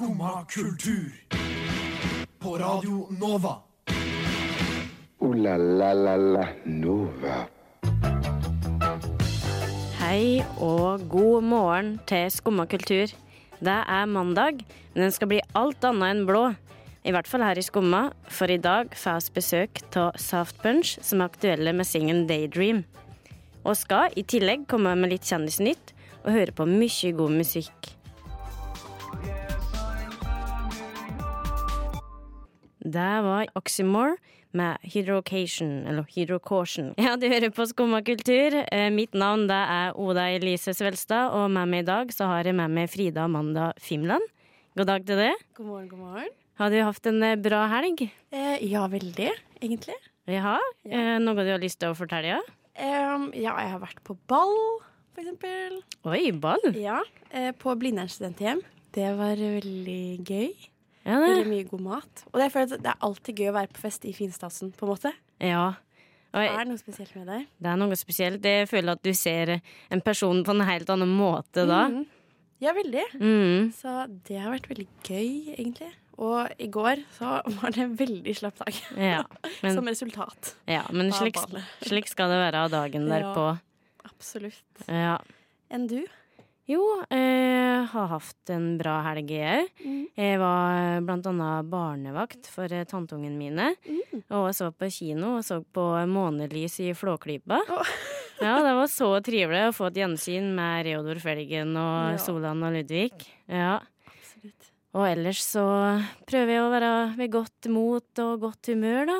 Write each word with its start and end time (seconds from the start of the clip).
Skumma 0.00 0.46
kultur. 0.48 1.12
På 2.38 2.58
Radio 2.58 3.08
Nova. 3.20 3.56
O-la-la-la-la 5.18 6.46
Nova. 6.64 7.34
Hei 9.98 10.40
og 10.56 11.04
god 11.12 11.44
morgen 11.44 11.92
til 12.08 12.30
Skumma 12.32 12.64
kultur. 12.64 13.12
Det 13.60 13.76
er 13.76 14.08
mandag, 14.08 14.64
men 14.94 15.02
den 15.04 15.12
skal 15.12 15.34
bli 15.34 15.42
alt 15.52 15.84
annet 15.84 16.14
enn 16.14 16.24
blå. 16.24 16.46
I 17.04 17.12
hvert 17.12 17.28
fall 17.28 17.44
her 17.44 17.60
i 17.60 17.68
Skumma, 17.68 18.06
for 18.24 18.48
i 18.48 18.56
dag 18.56 18.96
får 18.96 19.28
vi 19.28 19.36
besøk 19.42 19.84
av 20.00 20.16
Soft 20.16 20.64
Punch, 20.64 20.96
som 21.04 21.20
er 21.20 21.28
aktuelle 21.28 21.76
med 21.76 21.84
singen 21.84 22.24
Daydream. 22.24 22.86
Og 23.68 23.76
skal 23.76 24.16
i 24.16 24.24
tillegg 24.24 24.64
komme 24.64 24.96
med 24.96 25.12
litt 25.12 25.28
kjendisnytt 25.28 25.92
og 26.24 26.32
høre 26.32 26.56
på 26.56 26.72
mye 26.72 27.16
god 27.20 27.42
musikk. 27.44 27.99
Det 32.80 33.08
var 33.26 33.46
Oxymore 33.58 34.16
med 34.56 34.78
Hydrocation, 34.82 35.86
eller 35.86 36.06
Hydrocaution. 36.14 36.94
Ja, 36.98 37.16
du 37.20 37.28
hører 37.28 37.52
på 37.54 37.66
Skumma 37.68 38.00
kultur. 38.02 38.56
Eh, 38.72 38.88
mitt 38.90 39.12
navn 39.14 39.46
det 39.50 39.58
er 39.60 39.96
Oda 40.00 40.26
Elise 40.32 40.72
Svelstad, 40.74 41.34
og 41.36 41.50
med 41.52 41.68
meg 41.70 41.84
i 41.84 41.88
dag 41.90 42.12
så 42.14 42.30
har 42.32 42.48
jeg 42.48 42.56
med 42.58 42.72
meg 42.74 42.90
Frida 42.90 43.26
Amanda 43.28 43.70
Fimland. 43.78 44.24
God 44.78 44.88
dag 44.88 45.04
til 45.06 45.20
deg. 45.20 45.44
God 45.58 45.66
morgen, 45.66 45.88
god 45.90 46.02
morgen. 46.06 46.32
Har 46.60 46.72
du 46.72 46.78
hatt 46.84 47.06
en 47.12 47.22
eh, 47.26 47.36
bra 47.40 47.66
helg? 47.72 48.06
Eh, 48.32 48.56
ja, 48.70 48.86
veldig, 48.90 49.28
egentlig. 49.60 49.98
Ja. 50.30 50.56
Eh, 50.88 51.16
noe 51.22 51.44
du 51.44 51.52
har 51.52 51.62
lyst 51.62 51.80
til 51.82 51.92
å 51.92 51.98
fortelle? 51.98 52.40
Um, 52.80 53.28
ja, 53.36 53.54
jeg 53.60 53.74
har 53.74 53.80
vært 53.82 54.00
på 54.06 54.16
ball, 54.30 54.56
for 55.12 55.20
eksempel. 55.24 55.80
Oi, 56.08 56.30
ball. 56.32 56.62
Ja, 56.80 57.00
eh, 57.30 57.50
på 57.56 57.76
Blindern 57.80 58.08
studenthjem. 58.08 58.64
Det 58.94 59.08
var 59.18 59.36
veldig 59.38 60.02
gøy. 60.26 60.69
Ja, 61.06 61.16
Veldig 61.22 61.46
mye 61.48 61.64
god 61.70 61.80
mat. 61.80 62.24
Og 62.32 62.42
føler 62.52 62.74
at 62.76 62.82
det 62.84 62.90
er 62.92 63.04
alltid 63.06 63.38
gøy 63.40 63.48
å 63.50 63.56
være 63.56 63.72
på 63.72 63.80
fest 63.80 64.04
i 64.04 64.12
finstasen, 64.12 64.72
på 64.76 64.84
en 64.86 64.92
måte. 64.92 65.12
Ja. 65.40 65.68
Og 66.30 66.38
Det 66.44 66.50
er 66.60 66.68
noe 66.68 66.78
spesielt 66.78 67.14
med 67.16 67.26
deg? 67.26 67.46
det 67.58 67.70
er 67.72 67.78
noe 67.80 67.96
spesielt. 67.98 68.44
Jeg 68.44 68.68
føler 68.70 68.92
at 68.92 69.02
du 69.02 69.10
ser 69.16 69.56
en 69.90 70.00
person 70.04 70.44
på 70.44 70.52
en 70.54 70.60
helt 70.68 70.90
annen 70.92 71.10
måte 71.16 71.64
da. 71.66 71.88
Mm. 71.90 72.04
Ja, 72.60 72.74
veldig. 72.76 73.06
Mm. 73.16 73.72
Så 73.72 73.94
det 74.28 74.38
har 74.38 74.52
vært 74.52 74.68
veldig 74.68 74.86
gøy, 75.08 75.56
egentlig. 75.56 75.90
Og 76.20 76.52
i 76.60 76.68
går 76.68 77.00
så 77.16 77.40
var 77.56 77.72
det 77.72 77.80
en 77.86 77.96
veldig 77.96 78.34
slapp 78.36 78.60
dag. 78.60 78.76
Ja. 79.00 79.22
Men, 79.64 79.74
Som 79.74 79.88
resultat 79.88 80.54
ja, 80.68 80.82
men 80.92 81.10
slik, 81.16 81.38
slik 81.82 82.08
skal 82.12 82.28
det 82.32 82.38
være 82.42 82.66
av 82.66 82.70
dagen 82.74 83.08
Ja. 83.08 83.14
derpå. 83.16 83.46
Absolutt. 84.04 84.84
Ja. 84.86 85.16
Enn 85.72 85.86
du? 85.88 86.02
Jo, 86.70 86.82
jeg 87.10 87.86
har 87.90 88.10
hatt 88.12 88.50
en 88.54 88.66
bra 88.78 89.00
helg, 89.08 89.32
jeg 89.34 89.64
òg. 89.64 89.80
Mm. 89.82 90.02
Jeg 90.20 90.38
var 90.38 91.00
blant 91.06 91.26
annet 91.26 91.70
barnevakt 91.72 92.46
for 92.52 92.70
eh, 92.70 92.84
tanteungene 92.86 93.34
mine. 93.34 93.72
Mm. 93.88 94.20
Og 94.38 94.50
så 94.54 94.68
på 94.70 94.90
kino 94.94 95.36
og 95.40 95.44
så 95.46 95.60
på 95.64 95.86
månelys 96.10 96.78
i 96.86 96.92
Flåklypa. 96.96 97.62
Ja, 98.40 98.54
det 98.64 98.70
var 98.72 98.86
så 98.88 99.06
trivelig 99.20 99.66
å 99.68 99.72
få 99.76 99.90
et 99.90 99.98
gjensyn 100.00 100.46
med 100.56 100.86
Reodor 100.86 101.18
Felgen 101.20 101.74
og 101.76 102.14
Ja. 102.14 102.20
Solan 102.24 102.62
og 102.64 102.72
Ludvig. 102.72 103.10
Ja. 103.52 103.74
Absolutt. 104.08 104.70
Og 104.96 105.04
ellers 105.10 105.42
så 105.44 105.64
prøver 106.24 106.54
jeg 106.54 106.62
å 106.64 106.70
være 106.72 106.92
ved 107.18 107.34
godt 107.34 107.68
mot 107.68 108.22
og 108.24 108.46
godt 108.46 108.70
humør, 108.72 109.10
da. 109.10 109.18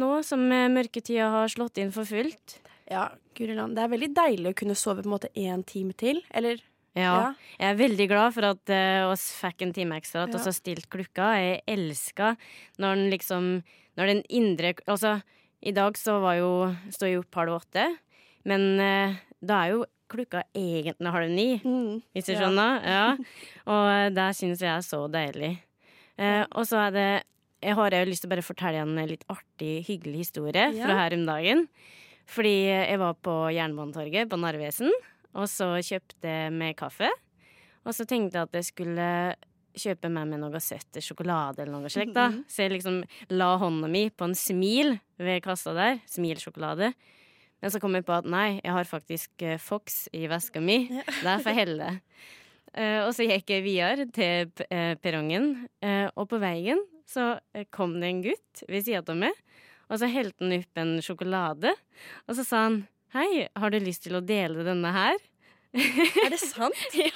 Nå 0.00 0.08
som 0.24 0.46
eh, 0.48 0.64
mørketida 0.72 1.28
har 1.34 1.52
slått 1.52 1.76
inn 1.82 1.92
for 1.92 2.08
fullt. 2.08 2.56
Ja, 2.90 3.08
guri 3.36 3.54
land. 3.54 3.76
Det 3.76 3.82
er 3.84 3.92
veldig 3.92 4.08
deilig 4.16 4.52
å 4.52 4.56
kunne 4.56 4.76
sove 4.78 5.02
på 5.02 5.08
en 5.10 5.14
måte 5.18 5.30
én 5.36 5.64
time 5.68 5.92
til. 5.98 6.22
Eller 6.32 6.60
Ja. 6.96 7.34
Jeg 7.60 7.68
er 7.74 7.76
veldig 7.78 8.06
glad 8.08 8.32
for 8.34 8.42
at 8.48 8.70
uh, 8.72 9.10
oss 9.12 9.26
fikk 9.38 9.62
en 9.62 9.72
time 9.76 9.98
ekstra 10.00 10.24
at 10.24 10.30
Ja. 10.32 10.36
oss 10.40 10.46
har 10.48 10.52
stilt 10.56 10.88
klokka. 10.90 11.34
Jeg 11.36 11.62
elsker 11.68 12.36
når 12.78 12.94
den 12.96 13.10
liksom 13.12 13.62
Når 13.98 14.06
den 14.06 14.22
indre 14.30 14.74
Altså, 14.86 15.22
i 15.62 15.72
dag 15.72 15.94
så 15.98 16.20
var 16.22 16.36
jo 16.38 16.74
Står 16.90 17.08
jeg 17.10 17.18
opp 17.18 17.34
halv 17.34 17.60
åtte, 17.60 17.84
men 18.44 18.80
uh, 18.80 19.14
da 19.44 19.64
er 19.66 19.70
jo 19.74 19.84
klokka 20.08 20.42
egentlig 20.56 21.12
halv 21.12 21.28
ni. 21.30 21.60
mm. 21.62 22.02
Hvis 22.14 22.24
du 22.26 22.32
Ja. 22.32 22.40
skjønner? 22.40 22.82
Ja. 22.82 23.16
Og 23.68 23.88
eh, 23.92 24.08
det 24.10 24.28
syns 24.36 24.58
jeg 24.64 24.72
er 24.72 24.80
så 24.80 25.04
deilig. 25.12 25.58
Uh, 26.18 26.46
og 26.56 26.64
så 26.66 26.88
er 26.88 26.90
det 26.90 27.24
Jeg 27.62 27.74
har 27.74 27.90
jo 27.90 28.04
lyst 28.06 28.22
til 28.22 28.30
å 28.30 28.34
bare 28.34 28.42
fortelle 28.46 28.80
en 28.80 28.96
litt 29.06 29.24
artig, 29.28 29.84
hyggelig 29.86 30.24
historie 30.24 30.72
Ja. 30.72 30.86
fra 30.86 30.94
her 31.04 31.14
om 31.14 31.26
dagen. 31.26 31.68
Fordi 32.28 32.56
jeg 32.68 32.98
var 33.00 33.16
på 33.24 33.34
Jernbanetorget 33.56 34.28
på 34.28 34.38
Narvesen, 34.40 34.92
og 35.38 35.48
så 35.48 35.74
kjøpte 35.84 36.28
jeg 36.28 36.52
meg 36.52 36.76
kaffe. 36.78 37.08
Og 37.88 37.94
så 37.96 38.04
tenkte 38.08 38.36
jeg 38.36 38.48
at 38.50 38.58
jeg 38.58 38.66
skulle 38.68 39.10
kjøpe 39.78 40.10
meg 40.12 40.26
med 40.32 40.42
noe 40.42 40.60
søtt, 40.60 40.98
sjokolade 41.04 41.62
eller 41.62 41.78
noe 41.78 41.92
slikt. 41.92 42.14
da. 42.16 42.30
Så 42.50 42.66
jeg 42.66 42.74
liksom 42.76 43.00
la 43.32 43.52
hånda 43.60 43.88
mi 43.90 44.08
på 44.10 44.28
en 44.28 44.36
smil 44.36 44.96
ved 45.20 45.40
kassa 45.44 45.72
der. 45.76 46.02
Smilsjokolade. 46.10 46.92
Men 47.62 47.72
så 47.74 47.80
kom 47.82 47.96
jeg 47.96 48.06
på 48.06 48.14
at 48.14 48.28
nei, 48.28 48.60
jeg 48.60 48.74
har 48.74 48.86
faktisk 48.86 49.42
eh, 49.46 49.58
Fox 49.58 50.04
i 50.14 50.26
veska 50.30 50.60
mi. 50.62 50.84
Det 51.22 51.32
er 51.32 51.42
for 51.42 51.56
helle. 51.56 51.88
Eh, 52.74 53.00
og 53.06 53.12
så 53.16 53.26
gikk 53.26 53.50
jeg 53.50 53.64
videre 53.66 54.06
til 54.14 54.52
eh, 54.68 54.94
perrongen, 55.00 55.54
og 56.14 56.28
på 56.30 56.38
veien 56.42 56.82
så 57.08 57.38
kom 57.74 57.96
det 58.02 58.10
en 58.12 58.22
gutt 58.26 58.62
ved 58.68 58.84
sida 58.84 59.00
av 59.00 59.16
meg. 59.16 59.34
Og 59.88 59.98
så 60.00 60.08
helte 60.12 60.44
han 60.44 60.54
opp 60.58 60.80
en 60.82 60.94
sjokolade, 61.04 61.72
og 62.28 62.36
så 62.38 62.44
sa 62.46 62.66
han 62.68 62.82
Hei, 63.14 63.46
har 63.56 63.72
du 63.72 63.78
lyst 63.80 64.02
til 64.04 64.18
å 64.18 64.20
dele 64.20 64.60
denne 64.66 64.90
her? 64.92 65.16
Er 65.78 66.32
det 66.32 66.38
sant? 66.40 66.76
ja. 66.96 67.08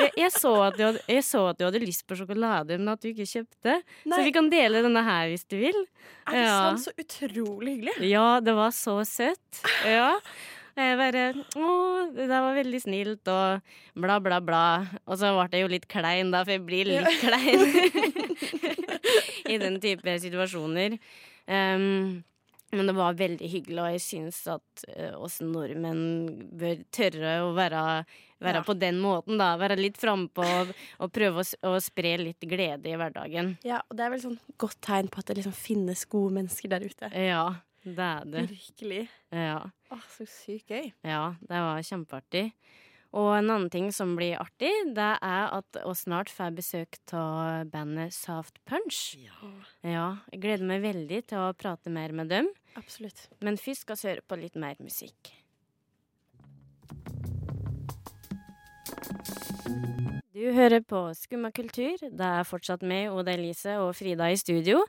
jeg, 0.00 0.10
jeg, 0.20 0.30
så 0.32 0.50
hadde, 0.66 0.90
jeg 1.08 1.24
så 1.24 1.40
at 1.50 1.58
du 1.60 1.64
hadde 1.66 1.80
lyst 1.80 2.04
på 2.08 2.16
sjokolade, 2.18 2.76
men 2.80 2.90
at 2.92 3.00
du 3.00 3.08
ikke 3.10 3.24
kjøpte. 3.28 3.78
Så 4.04 4.18
vi 4.24 4.32
kan 4.36 4.50
dele 4.52 4.82
denne 4.84 5.00
her 5.04 5.30
hvis 5.32 5.46
du 5.48 5.56
vil. 5.62 5.80
Er 6.28 6.36
det 6.36 6.42
Ja. 6.44 6.58
sant? 6.60 6.84
Så 6.84 6.92
utrolig 7.00 7.78
hyggelig. 7.78 7.96
Ja, 8.10 8.26
det 8.44 8.56
var 8.56 8.72
så 8.76 8.98
søtt. 9.08 9.62
Ja. 9.88 10.14
Jeg 10.74 10.96
bare 10.98 11.24
Å, 11.54 11.66
det 12.16 12.24
der 12.26 12.40
var 12.42 12.56
veldig 12.56 12.80
snilt, 12.82 13.28
og 13.30 13.76
bla, 13.94 14.16
bla, 14.20 14.40
bla. 14.42 14.62
Og 15.06 15.20
så 15.20 15.30
ble 15.36 15.46
jeg 15.54 15.62
jo 15.64 15.70
litt 15.70 15.86
klein, 15.88 16.32
da, 16.34 16.40
for 16.42 16.56
jeg 16.56 16.64
blir 16.66 16.88
litt 16.90 17.20
klein 17.20 17.62
i 19.54 19.60
den 19.60 19.78
type 19.82 20.18
situasjoner. 20.24 20.96
Um, 21.46 22.22
men 22.74 22.88
det 22.90 22.94
var 22.96 23.14
veldig 23.14 23.46
hyggelig, 23.52 23.78
og 23.84 23.90
jeg 23.94 24.00
syns 24.02 24.38
at 24.50 24.84
uh, 24.96 25.20
oss 25.22 25.36
nordmenn 25.44 26.48
bør 26.58 26.80
tørre 26.94 27.34
å 27.44 27.52
være, 27.54 27.82
være 28.42 28.62
Ja. 28.62 28.64
på 28.66 28.74
den 28.80 28.98
måten, 29.02 29.38
da. 29.38 29.52
Være 29.60 29.76
litt 29.78 30.00
frampå 30.00 30.42
og, 30.42 30.72
og 30.98 31.12
prøve 31.14 31.44
å, 31.44 31.46
å 31.70 31.76
spre 31.84 32.16
litt 32.18 32.40
glede 32.50 32.90
i 32.90 32.96
hverdagen. 32.98 33.52
Ja, 33.62 33.78
og 33.88 33.96
det 33.98 34.06
er 34.08 34.14
vel 34.16 34.24
sånn 34.24 34.40
godt 34.58 34.80
tegn 34.82 35.08
på 35.12 35.22
at 35.22 35.30
det 35.30 35.38
liksom 35.38 35.54
finnes 35.54 36.02
gode 36.10 36.34
mennesker 36.40 36.72
der 36.74 36.88
ute. 36.88 37.12
Ja, 37.14 37.44
det 37.84 38.08
er 38.10 38.24
det. 38.32 38.46
Virkelig. 38.56 39.04
Ja. 39.30 39.60
Åh, 39.94 40.04
så 40.16 40.26
sykt 40.26 40.72
gøy. 40.74 40.90
Ja, 41.06 41.34
det 41.46 41.62
var 41.68 41.84
kjempeartig. 41.86 42.48
Og 43.14 43.30
en 43.36 43.46
annen 43.46 43.70
ting 43.70 43.92
som 43.94 44.16
blir 44.18 44.40
artig, 44.42 44.72
det 44.96 45.10
er 45.22 45.52
at 45.54 45.78
vi 45.78 45.94
snart 45.94 46.32
får 46.34 46.56
besøk 46.56 46.98
av 47.14 47.70
bandet 47.70 48.14
Soft 48.16 48.58
Punch. 48.66 49.14
Ja, 49.86 50.08
jeg 50.32 50.42
gleder 50.42 50.66
meg 50.66 50.82
veldig 50.82 51.20
til 51.30 51.44
å 51.44 51.54
prate 51.54 51.94
mer 51.94 52.14
med 52.16 52.32
dem. 52.34 52.50
Absolutt. 52.74 53.28
Men 53.44 53.60
først 53.60 53.86
skal 53.86 54.00
vi 54.00 54.10
høre 54.10 54.26
på 54.26 54.40
litt 54.42 54.58
mer 54.58 54.80
musikk. 54.82 55.30
Du 60.34 60.48
hører 60.50 60.80
på 60.82 60.98
Skumma 61.14 61.52
kultur. 61.54 61.92
Det 62.02 62.26
er 62.26 62.46
fortsatt 62.48 62.80
meg, 62.82 63.04
Oda 63.14 63.30
Elise 63.36 63.76
og 63.78 63.92
Frida 63.94 64.26
i 64.34 64.38
studio. 64.40 64.80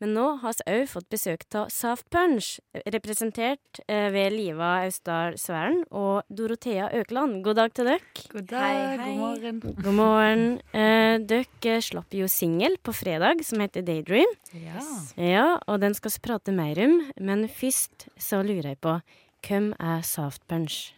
Men 0.00 0.14
nå 0.16 0.22
har 0.40 0.54
vi 0.56 0.64
òg 0.78 0.86
fått 0.88 1.10
besøk 1.12 1.42
av 1.60 1.66
Soft 1.74 2.06
Punch, 2.08 2.54
representert 2.88 3.82
eh, 3.84 4.06
ved 4.14 4.32
Liva 4.32 4.70
Austdal 4.86 5.36
Sværen 5.36 5.82
og 5.92 6.24
Dorothea 6.32 6.86
Økland. 6.96 7.42
God 7.44 7.60
dag 7.60 7.74
til 7.76 7.90
dere. 7.90 8.00
God 8.32 8.48
dag, 8.48 8.64
Hei, 8.64 8.96
hei. 9.02 9.10
god 9.10 9.20
morgen. 9.20 9.60
God 9.84 9.98
morgen. 9.98 10.46
Eh, 10.72 11.18
dere 11.34 11.76
slapp 11.84 12.16
jo 12.16 12.30
singel 12.32 12.78
på 12.80 12.96
fredag 12.96 13.44
som 13.44 13.60
heter 13.60 13.84
Daydream. 13.84 14.32
Ja. 14.56 14.86
Ja, 15.20 15.46
og 15.68 15.84
den 15.84 15.92
skal 16.00 16.16
vi 16.16 16.24
prate 16.30 16.56
mer 16.56 16.80
om. 16.86 16.96
Men 17.20 17.44
først 17.52 18.08
så 18.16 18.40
lurer 18.40 18.72
jeg 18.72 18.80
på 18.80 18.96
hvem 19.44 19.74
er 19.76 20.00
Soft 20.00 20.46
Punch? 20.48 20.94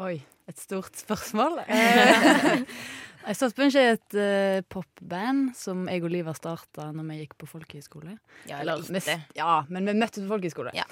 Oi, 0.00 0.22
et 0.48 0.56
stort 0.56 0.96
spørsmål. 0.96 1.60
Soft 3.36 3.56
Punch 3.56 3.76
er 3.76 3.94
et 3.98 4.14
uh, 4.16 4.60
popband 4.72 5.50
som 5.56 5.84
jeg 5.90 6.02
og 6.06 6.10
Liva 6.12 6.32
starta 6.36 6.88
når 6.96 7.08
vi 7.10 7.18
gikk 7.22 7.34
på 7.40 7.48
folkehøyskole. 7.50 8.16
Ja, 8.48 8.60
Eller, 8.62 8.80
eller 8.80 9.00
vi- 9.04 9.18
Ja, 9.36 9.64
men 9.68 9.86
vi 9.86 9.92
møttes 9.98 10.24
på 10.24 10.30
folkehøyskole. 10.32 10.72
Ja. 10.74 10.84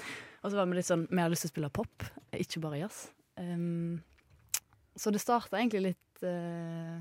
Og 0.43 0.51
så 0.51 0.55
var 0.59 0.69
vi 0.69 0.77
litt 0.77 0.87
sånn 0.87 1.07
Vi 1.09 1.19
har 1.19 1.29
lyst 1.29 1.43
til 1.47 1.49
å 1.51 1.55
spille 1.55 1.69
pop, 1.73 2.05
ikke 2.37 2.61
bare 2.63 2.79
jazz. 2.83 3.07
Um, 3.39 4.01
så 4.99 5.11
det 5.11 5.21
starta 5.23 5.57
egentlig 5.59 5.81
litt 5.93 6.23
uh, 6.23 6.99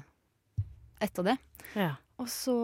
etter 1.02 1.22
det. 1.32 1.36
Ja. 1.76 1.92
Og 2.18 2.26
så 2.32 2.54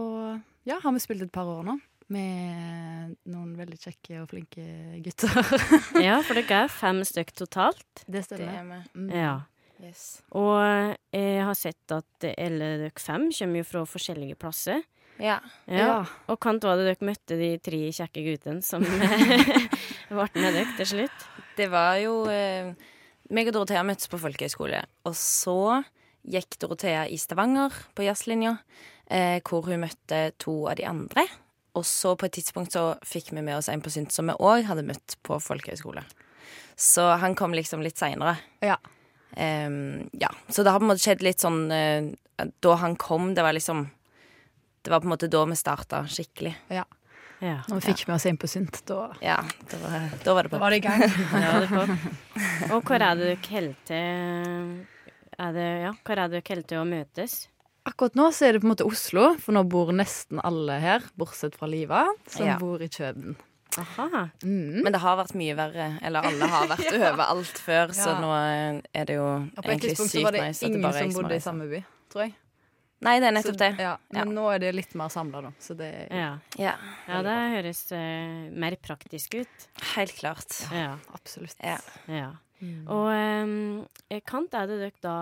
ja, 0.66 0.80
har 0.82 0.92
vi 0.96 1.02
spilt 1.04 1.22
et 1.22 1.32
par 1.34 1.46
år 1.46 1.62
nå. 1.68 1.78
Med 2.12 3.14
noen 3.32 3.54
veldig 3.56 3.78
kjekke 3.80 4.18
og 4.22 4.28
flinke 4.28 4.64
gutter. 5.04 5.30
ja, 6.04 6.18
for 6.22 6.36
dere 6.36 6.64
er 6.66 6.68
fem 6.72 7.00
stykk 7.06 7.32
totalt. 7.44 8.04
Det 8.06 8.26
Det 8.28 8.40
er 8.44 8.62
med. 8.66 8.88
Mm. 8.94 9.08
Ja. 9.14 9.34
Yes. 9.84 10.22
Og 10.32 10.56
jeg 11.12 11.44
har 11.44 11.56
sett 11.58 11.94
at 11.94 12.26
alle 12.32 12.74
dere 12.80 13.02
fem 13.02 13.28
kommer 13.28 13.60
jo 13.60 13.68
fra 13.68 13.84
forskjellige 13.88 14.38
plasser. 14.40 14.82
Ja. 15.22 15.38
Ja. 15.70 16.04
Og 16.26 16.40
kan 16.42 16.58
det 16.58 16.68
være 16.68 16.86
dere 16.88 17.06
møtte 17.06 17.36
de 17.38 17.52
tre 17.62 17.80
kjekke 17.94 18.24
guttene 18.26 18.64
som 18.66 18.82
ble 20.10 20.26
med 20.34 20.56
dere 20.56 20.66
til 20.78 20.90
slutt? 20.94 21.28
Det 21.58 21.68
var 21.70 22.00
jo 22.02 22.24
eh, 22.32 22.72
meg 23.30 23.50
og 23.50 23.58
Dorothea 23.58 23.84
møttes 23.86 24.10
på 24.10 24.20
folkehøyskole. 24.20 24.82
Og 25.06 25.14
så 25.18 25.84
gikk 26.24 26.58
Dorothea 26.62 27.04
i 27.06 27.20
Stavanger 27.20 27.76
på 27.94 28.06
jazzlinja, 28.06 28.56
eh, 29.06 29.38
hvor 29.44 29.68
hun 29.68 29.84
møtte 29.84 30.26
to 30.42 30.64
av 30.70 30.80
de 30.80 30.88
andre. 30.88 31.28
Og 31.74 31.86
så 31.86 32.14
på 32.18 32.28
et 32.28 32.36
tidspunkt 32.38 32.74
så 32.74 32.94
fikk 33.06 33.32
vi 33.34 33.42
med 33.42 33.58
oss 33.58 33.68
en 33.70 33.82
på 33.82 33.92
Synt 33.92 34.14
som 34.14 34.30
vi 34.30 34.36
òg 34.38 34.66
hadde 34.68 34.86
møtt 34.86 35.16
på 35.26 35.38
folkehøyskole. 35.42 36.04
Så 36.78 37.06
han 37.22 37.36
kom 37.38 37.54
liksom 37.54 37.82
litt 37.84 37.98
seinere. 38.00 38.36
Ja. 38.62 38.78
Ehm, 39.36 40.08
ja. 40.12 40.28
Så 40.48 40.62
det 40.62 40.70
har 40.70 40.78
på 40.78 40.84
en 40.86 40.92
måte 40.92 41.02
skjedd 41.02 41.22
litt 41.26 41.40
sånn 41.42 41.64
uh, 41.72 42.12
Da 42.62 42.74
han 42.78 42.94
kom, 42.96 43.32
det 43.34 43.42
var 43.42 43.52
liksom 43.56 43.88
Det 44.84 44.90
var 44.92 45.00
på 45.00 45.08
en 45.08 45.14
måte 45.14 45.28
da 45.32 45.44
vi 45.48 45.56
starta 45.58 46.04
skikkelig. 46.06 46.54
Ja. 46.70 46.84
Når 47.44 47.80
vi 47.80 47.92
fikk 47.92 48.06
med 48.08 48.14
oss 48.16 48.24
inn 48.30 48.38
på 48.40 48.48
Synt, 48.48 48.78
da 48.88 49.10
Ja, 49.20 49.38
det 49.70 49.76
var, 49.82 49.96
da 50.24 50.34
var 50.34 50.42
det 50.46 50.52
på. 50.54 50.58
var 50.62 50.70
det 50.70 50.78
i 50.78 50.84
gang. 50.86 51.02
Ja, 51.44 51.58
det. 51.60 51.96
Og 52.72 52.84
hvor 52.86 53.02
er 53.02 53.18
det 53.18 53.26
dere 53.26 53.48
holder 53.50 53.74
til? 53.90 54.86
Er 55.44 55.52
det, 55.56 55.66
ja, 55.82 55.90
hvor 56.06 56.20
er 56.22 56.28
det 56.30 56.38
dere 56.40 56.48
holder 56.54 56.68
til 56.70 56.78
å 56.80 56.86
møtes? 56.88 57.34
Akkurat 57.84 58.14
nå 58.16 58.30
så 58.32 58.46
er 58.46 58.52
det 58.56 58.62
på 58.62 58.68
en 58.70 58.72
måte 58.72 58.86
Oslo, 58.88 59.34
for 59.42 59.52
nå 59.52 59.64
bor 59.68 59.90
nesten 59.92 60.40
alle 60.40 60.78
her, 60.80 61.04
bortsett 61.20 61.58
fra 61.58 61.68
Liva, 61.68 62.06
som 62.32 62.46
Ja. 62.46 62.54
bor 62.56 62.80
i 62.80 62.88
Kjøben. 62.88 63.34
Aha. 63.78 64.28
Mm. 64.42 64.82
Men 64.84 64.92
det 64.94 65.00
har 65.02 65.16
vært 65.18 65.34
mye 65.38 65.56
verre. 65.58 65.88
Eller 66.02 66.28
alle 66.30 66.48
har 66.52 66.68
vært 66.70 66.88
overalt 67.00 67.58
før, 67.64 67.92
så 67.96 68.14
Ja. 68.14 68.20
nå 68.22 68.30
er 68.94 69.04
det 69.10 69.16
jo 69.18 69.26
Og 69.26 69.60
på 69.64 69.70
et 69.74 69.82
tidspunkt 69.82 70.12
så 70.14 70.22
var 70.22 70.32
det 70.36 70.42
nice 70.46 70.60
det 70.60 70.70
ingen 70.70 70.84
er 70.84 70.98
som 71.00 71.22
bodde 71.22 71.36
i 71.36 71.44
samme 71.44 71.68
by, 71.70 71.80
tror 72.12 72.26
jeg. 72.28 72.34
Nei, 73.04 73.18
det 73.20 73.26
er 73.28 73.34
nettopp 73.36 73.58
det. 73.60 73.72
Ja, 73.82 73.96
men 74.14 74.28
Ja. 74.28 74.32
nå 74.38 74.44
er 74.54 74.58
det 74.62 74.70
litt 74.74 74.94
mer 74.96 75.10
samla, 75.12 75.42
da. 75.42 75.50
Så 75.60 75.74
det 75.76 75.90
Ja. 76.10 76.38
Ja, 76.56 76.76
ja, 77.08 77.22
det 77.26 77.34
høres 77.56 77.82
uh, 77.92 78.48
mer 78.54 78.76
praktisk 78.80 79.34
ut. 79.42 79.68
helt 79.94 80.14
klart. 80.16 80.54
Ja. 80.72 80.96
absolutt. 81.12 81.56
Ja. 81.60 81.78
ja. 82.08 82.30
Mm. 82.62 82.86
Og 82.88 83.10
um, 83.12 83.86
kant 84.24 84.54
er 84.54 84.66
det 84.70 84.78
dere 84.80 85.02
da 85.02 85.16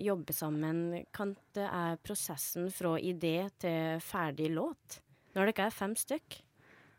jobber 0.00 0.32
sammen? 0.32 1.04
Kant 1.12 1.36
det 1.58 1.66
er 1.68 1.98
prosessen 2.06 2.70
fra 2.72 2.94
idé 2.96 3.50
til 3.60 4.00
ferdig 4.00 4.48
låt? 4.54 5.00
Når 5.34 5.50
dere 5.52 5.66
er 5.66 5.74
fem 5.76 5.92
stykk, 5.98 6.38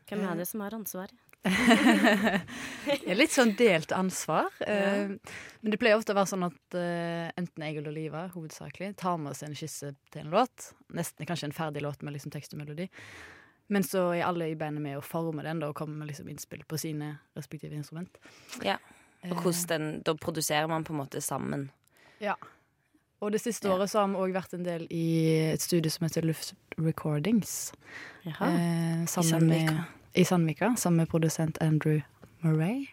hvem 0.08 0.24
er 0.28 0.36
det 0.40 0.48
som 0.48 0.60
har 0.64 0.74
ansvar? 0.76 1.08
Det 1.48 3.06
er 3.06 3.16
litt 3.18 3.32
sånn 3.32 3.52
delt 3.58 3.92
ansvar. 3.94 4.48
Ja. 4.60 4.66
eh, 5.04 5.12
Men 5.62 5.72
det 5.74 5.78
pleier 5.80 5.98
ofte 5.98 6.12
å 6.14 6.18
være 6.18 6.30
sånn 6.32 6.46
at 6.48 6.76
eh, 6.78 7.30
enten 7.38 7.64
jeg 7.64 7.78
eller 7.80 7.94
Liva 7.94 8.24
hovedsakelig 8.34 8.92
tar 9.00 9.18
med 9.22 9.32
oss 9.32 9.42
en 9.46 9.54
skisse 9.58 9.92
til 10.12 10.24
en 10.24 10.32
låt. 10.34 10.70
Nesten 10.96 11.28
kanskje 11.28 11.48
en 11.50 11.56
ferdig 11.56 11.82
låt 11.84 12.02
med 12.02 12.16
liksom 12.16 12.32
tekst 12.34 12.54
og 12.56 12.62
melodi. 12.62 12.88
Men 13.68 13.84
så 13.84 14.06
er 14.16 14.24
alle 14.24 14.48
i 14.50 14.56
bandet 14.56 14.80
med 14.82 14.96
å 14.98 15.04
forme 15.04 15.44
den 15.44 15.60
da, 15.60 15.68
og 15.70 15.76
kommer 15.76 16.00
med 16.02 16.08
liksom 16.10 16.28
innspill 16.32 16.62
på 16.68 16.78
sine 16.80 17.18
respektive 17.36 17.76
instrument. 17.76 18.16
Ja. 18.64 18.78
Og 19.28 19.42
hvordan 19.42 19.68
den, 19.72 19.88
da 20.06 20.14
produserer 20.16 20.68
man 20.70 20.86
på 20.88 20.94
en 20.94 21.02
måte 21.02 21.20
sammen. 21.24 21.68
Ja. 22.22 22.34
Og 23.20 23.32
det 23.34 23.40
siste 23.42 23.68
Ja. 23.68 23.74
året 23.74 23.90
så 23.90 24.00
har 24.00 24.08
vi 24.08 24.14
òg 24.22 24.32
vært 24.32 24.54
en 24.54 24.64
del 24.64 24.86
i 24.94 25.04
et 25.52 25.60
studio 25.60 25.90
som 25.90 26.06
heter 26.06 26.24
Luft 26.24 26.54
Recordings. 26.78 27.72
Jaha. 28.24 28.48
Eh, 28.54 29.04
sammen 29.10 29.48
med, 29.50 29.84
I 30.18 30.24
Sandvika. 30.26 30.72
Sammen 30.80 31.04
med 31.04 31.10
produsent 31.12 31.60
Andrew 31.62 32.00
Murray. 32.42 32.88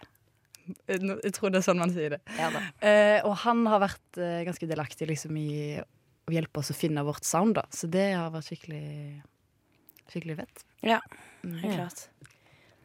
Eh, 0.87 0.97
Jeg 1.23 1.33
tror 1.37 1.51
det 1.53 1.61
er 1.61 1.65
sånn 1.67 1.81
man 1.81 1.93
sier 1.93 2.15
det. 2.17 2.21
Ja 2.37 2.51
da. 2.53 2.61
Eh, 2.85 3.19
og 3.25 3.35
han 3.45 3.65
har 3.69 3.81
vært 3.83 4.19
eh, 4.21 4.43
ganske 4.47 4.67
delaktig 4.69 5.07
liksom, 5.09 5.37
i 5.37 5.79
å 6.25 6.33
hjelpe 6.33 6.61
oss 6.61 6.71
å 6.73 6.77
finne 6.77 7.03
vårt 7.05 7.25
sound, 7.27 7.55
da. 7.59 7.65
Så 7.73 7.89
det 7.91 8.07
har 8.17 8.31
vært 8.33 8.47
skikkelig, 8.49 8.85
skikkelig 10.11 10.39
fett. 10.43 10.65
Ja, 10.85 10.99
Mm. 11.45 11.59
helt 11.61 11.73
Ja. 11.75 11.77
klart. 11.85 11.99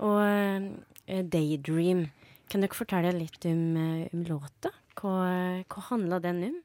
Og 0.05 0.19
uh, 0.21 1.23
Daydream, 1.33 2.11
kan 2.53 2.61
dere 2.61 2.77
fortelle 2.77 3.13
litt 3.17 3.45
om, 3.49 3.63
eh, 3.77 4.09
om 4.13 4.25
låta? 4.29 4.69
Hva, 5.01 5.65
hva 5.65 5.83
handla 5.89 6.19
den 6.21 6.43
om? 6.45 6.59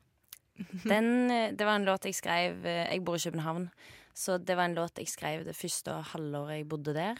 Den, 0.83 1.27
det 1.55 1.63
var 1.67 1.75
en 1.79 1.85
låt 1.87 2.03
jeg 2.07 2.15
skrev 2.15 2.63
Jeg 2.63 3.01
bor 3.03 3.15
i 3.15 3.23
København, 3.23 3.69
så 4.15 4.37
det 4.43 4.55
var 4.55 4.65
en 4.69 4.75
låt 4.75 4.99
jeg 4.99 5.07
skrev 5.07 5.43
det 5.47 5.55
første 5.55 5.91
halvåret 6.11 6.57
jeg 6.61 6.67
bodde 6.67 6.93
der. 6.95 7.15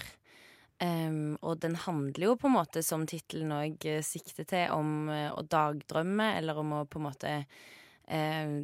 Em, 0.83 1.37
og 1.39 1.61
den 1.63 1.77
handler 1.79 2.31
jo 2.31 2.35
på 2.39 2.49
en 2.49 2.57
måte, 2.57 2.83
som 2.83 3.05
tittelen 3.07 3.53
òg 3.55 3.85
sikter 4.03 4.47
til, 4.49 4.65
om 4.75 5.07
eh, 5.13 5.29
å 5.31 5.43
dagdrømme, 5.47 6.33
eller 6.39 6.59
om 6.59 6.73
å 6.81 6.81
på 6.89 6.99
en 6.99 7.05
måte 7.05 7.35
eh, 7.37 8.57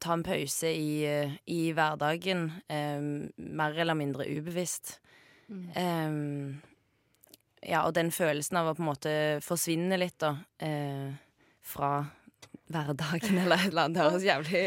ta 0.00 0.16
en 0.16 0.24
pause 0.26 0.70
i, 0.72 1.02
eh, 1.04 1.36
i 1.52 1.60
hverdagen, 1.76 2.48
mer 2.70 3.82
eller 3.84 3.98
mindre 3.98 4.28
ubevisst. 4.32 4.96
Em, 5.76 6.56
ja, 7.62 7.82
og 7.86 7.94
den 7.96 8.12
følelsen 8.14 8.58
av 8.60 8.70
å 8.70 8.76
på 8.76 8.84
en 8.84 8.90
måte 8.90 9.14
forsvinne 9.44 9.98
litt, 10.00 10.18
da, 10.22 10.36
eh, 10.62 11.14
fra 11.66 11.92
hverdagen, 12.72 13.38
eller 13.44 13.60
et 13.60 13.70
eller 13.70 13.86
annet. 13.86 13.96
Det 13.96 14.08
høres 14.08 14.26
jævlig 14.26 14.64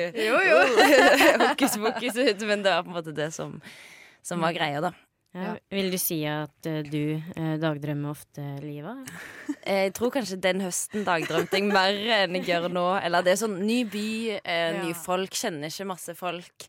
hokus 1.43 1.77
pokus 1.83 2.19
ut, 2.19 2.47
men 2.47 2.65
det 2.65 2.73
var 2.75 2.87
på 2.87 2.93
en 2.93 2.99
måte 2.99 3.15
det 3.15 3.29
som, 3.35 3.57
som 4.25 4.43
var 4.43 4.55
greia, 4.55 4.83
da. 4.83 4.93
Ja, 5.35 5.51
Vil 5.69 5.91
du 5.93 5.97
si 6.01 6.23
at 6.25 6.65
uh, 6.65 6.79
du 6.89 7.19
uh, 7.37 7.55
dagdrømmer 7.61 8.09
ofte, 8.15 8.41
Liva? 8.63 8.95
Jeg 9.69 9.91
tror 9.93 10.09
kanskje 10.15 10.39
den 10.41 10.63
høsten 10.65 11.03
dagdrømte 11.05 11.59
jeg 11.59 11.67
mer 11.69 11.93
enn 12.23 12.37
jeg 12.39 12.47
gjør 12.49 12.65
nå. 12.73 12.85
Eller 13.03 13.21
det 13.25 13.35
er 13.35 13.41
sånn 13.43 13.59
ny 13.61 13.83
by, 13.85 14.05
eh, 14.39 14.69
nye 14.79 14.93
Ja. 14.95 14.97
folk, 14.97 15.35
kjenner 15.37 15.69
ikke 15.69 15.85
masse 15.91 16.15
folk. 16.17 16.65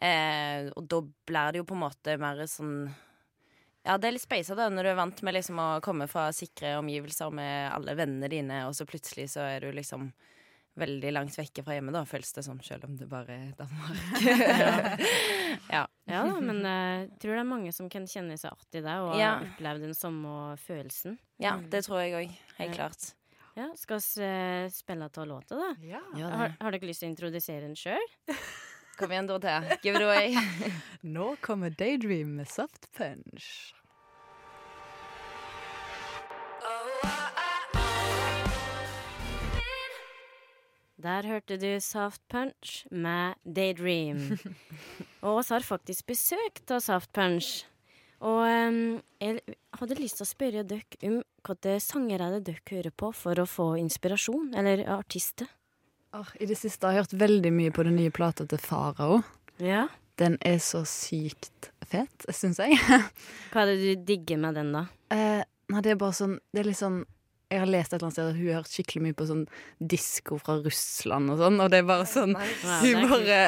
Eh, 0.00 0.66
og 0.74 0.88
da 0.90 0.98
blir 1.28 1.52
det 1.54 1.60
jo 1.60 1.66
på 1.68 1.76
en 1.76 1.82
måte 1.84 2.16
mer 2.18 2.40
sånn 2.50 2.88
Ja, 3.84 3.94
det 3.96 4.08
er 4.08 4.12
litt 4.16 4.24
speisa 4.24 4.56
da, 4.58 4.66
når 4.72 4.82
du 4.82 4.90
er 4.90 4.98
vant 4.98 5.22
med 5.22 5.34
liksom 5.36 5.60
å 5.62 5.68
komme 5.84 6.08
fra 6.10 6.26
sikre 6.36 6.74
omgivelser 6.80 7.30
med 7.32 7.70
alle 7.72 7.94
vennene 7.96 8.28
dine, 8.32 8.58
og 8.68 8.74
så 8.76 8.84
plutselig 8.88 9.28
så 9.36 9.44
er 9.46 9.60
du 9.64 9.70
liksom 9.76 10.10
veldig 10.80 11.12
langt 11.14 11.36
vekke 11.38 11.62
fra 11.66 11.76
hjemme, 11.76 11.92
da, 11.94 12.02
føles 12.08 12.32
det 12.36 12.44
som, 12.46 12.58
selv 12.64 12.88
om 12.88 12.96
det 12.98 13.06
bare 13.10 13.36
er 13.36 13.52
Danmark. 13.58 14.00
ja. 15.76 15.84
Ja 16.10 16.24
da, 16.26 16.40
men 16.42 16.60
jeg 16.66 17.06
uh, 17.06 17.14
tror 17.22 17.36
det 17.36 17.42
er 17.44 17.48
mange 17.52 17.72
som 17.76 17.88
kan 17.92 18.08
kjenne 18.10 18.36
seg 18.40 18.50
artig 18.50 18.82
i 18.82 18.84
det, 18.86 18.96
og 19.04 19.14
Ja. 19.20 19.36
har 19.38 19.46
opplevd 19.46 19.86
den 19.86 19.94
samme 19.94 20.34
følelsen. 20.64 21.18
ja, 21.42 21.56
det 21.70 21.84
tror 21.86 22.02
jeg 22.02 22.16
òg. 22.18 22.36
Helt 22.58 22.74
klart. 22.76 23.12
Ja, 23.58 23.68
Skal 23.76 23.98
vi 24.00 24.22
eh, 24.24 24.68
spille 24.72 25.08
av 25.10 25.26
låta, 25.26 25.56
da? 25.58 25.70
Ja. 25.82 26.00
Har, 26.14 26.54
har 26.60 26.72
dere 26.74 26.86
lyst 26.88 27.02
til 27.02 27.10
å 27.10 27.12
introdusere 27.12 27.66
den 27.66 27.74
sjøl? 27.76 28.06
Kom 29.00 29.10
igjen, 29.12 29.26
Dorothea. 29.26 29.76
Give 29.82 29.96
it 29.96 30.04
away. 30.04 30.36
Nå 31.16 31.34
kommer 31.40 31.70
Daydream 31.70 32.36
med 32.36 32.48
Soft 32.48 32.90
Punch. 32.96 33.74
Der 41.00 41.24
hørte 41.24 41.56
du 41.56 41.80
Soft 41.80 42.20
Punch 42.28 42.84
med 42.90 43.38
Daydream. 43.44 44.36
og 45.24 45.38
oss 45.40 45.48
har 45.54 45.64
faktisk 45.64 46.10
besøk 46.10 46.60
av 46.68 46.82
Soft 46.84 47.12
Punch. 47.16 47.62
Og 48.20 48.42
um, 48.44 48.98
jeg 49.22 49.40
hadde 49.80 49.96
lyst 49.96 50.18
til 50.18 50.26
å 50.26 50.28
spørre 50.28 50.64
dere 50.68 50.98
om 51.08 51.22
hvilke 51.46 51.78
sanger 51.80 52.20
er 52.20 52.34
det 52.36 52.42
dere 52.50 52.74
hører 52.74 52.92
på 52.92 53.08
for 53.16 53.40
å 53.40 53.46
få 53.48 53.70
inspirasjon, 53.80 54.50
eller 54.60 54.82
artister? 54.92 55.48
Oh, 56.12 56.28
I 56.36 56.50
det 56.50 56.58
siste 56.60 56.84
har 56.84 56.98
jeg 56.98 57.06
hørt 57.06 57.16
veldig 57.22 57.52
mye 57.54 57.72
på 57.72 57.86
den 57.86 57.96
nye 57.96 58.12
plata 58.12 58.44
til 58.50 58.60
Farao. 58.60 59.22
Ja. 59.62 59.86
Den 60.20 60.36
er 60.44 60.58
så 60.60 60.82
sykt 60.84 61.70
fet, 61.88 62.28
syns 62.28 62.60
jeg. 62.60 62.76
Hva 63.54 63.64
er 63.64 63.72
det 63.72 63.78
du 63.80 64.04
digger 64.12 64.42
med 64.42 64.60
den, 64.60 64.74
da? 64.76 64.84
Eh, 65.16 65.40
nei, 65.72 65.80
det 65.86 65.94
er 65.94 66.02
bare 66.02 66.18
sånn 66.18 66.36
Det 66.52 66.60
er 66.60 66.68
litt 66.68 66.78
sånn 66.82 67.00
Jeg 67.50 67.58
har 67.64 67.66
lest 67.66 67.92
et 67.92 67.96
eller 67.98 68.06
annet 68.06 68.14
sted 68.14 68.28
at 68.30 68.36
hun 68.38 68.46
har 68.46 68.60
hørt 68.60 68.70
skikkelig 68.70 69.02
mye 69.02 69.16
på 69.18 69.26
sånn 69.26 69.44
disko 69.92 70.36
fra 70.38 70.54
Russland 70.62 71.32
og 71.34 71.38
sånn, 71.42 71.56
og 71.64 71.70
det 71.72 71.80
er 71.82 71.88
bare 71.88 72.06
sånn 72.06 72.36
Hun 72.38 73.08
bare 73.10 73.40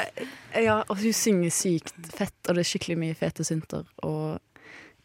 Ja, 0.63 0.81
og 0.89 0.97
hun 0.99 1.13
synger 1.15 1.53
sykt 1.55 1.95
fett, 2.11 2.35
og 2.49 2.57
det 2.59 2.65
er 2.65 2.71
skikkelig 2.73 2.99
mye 2.99 3.15
fete 3.19 3.47
synter 3.47 3.85
og 4.03 4.41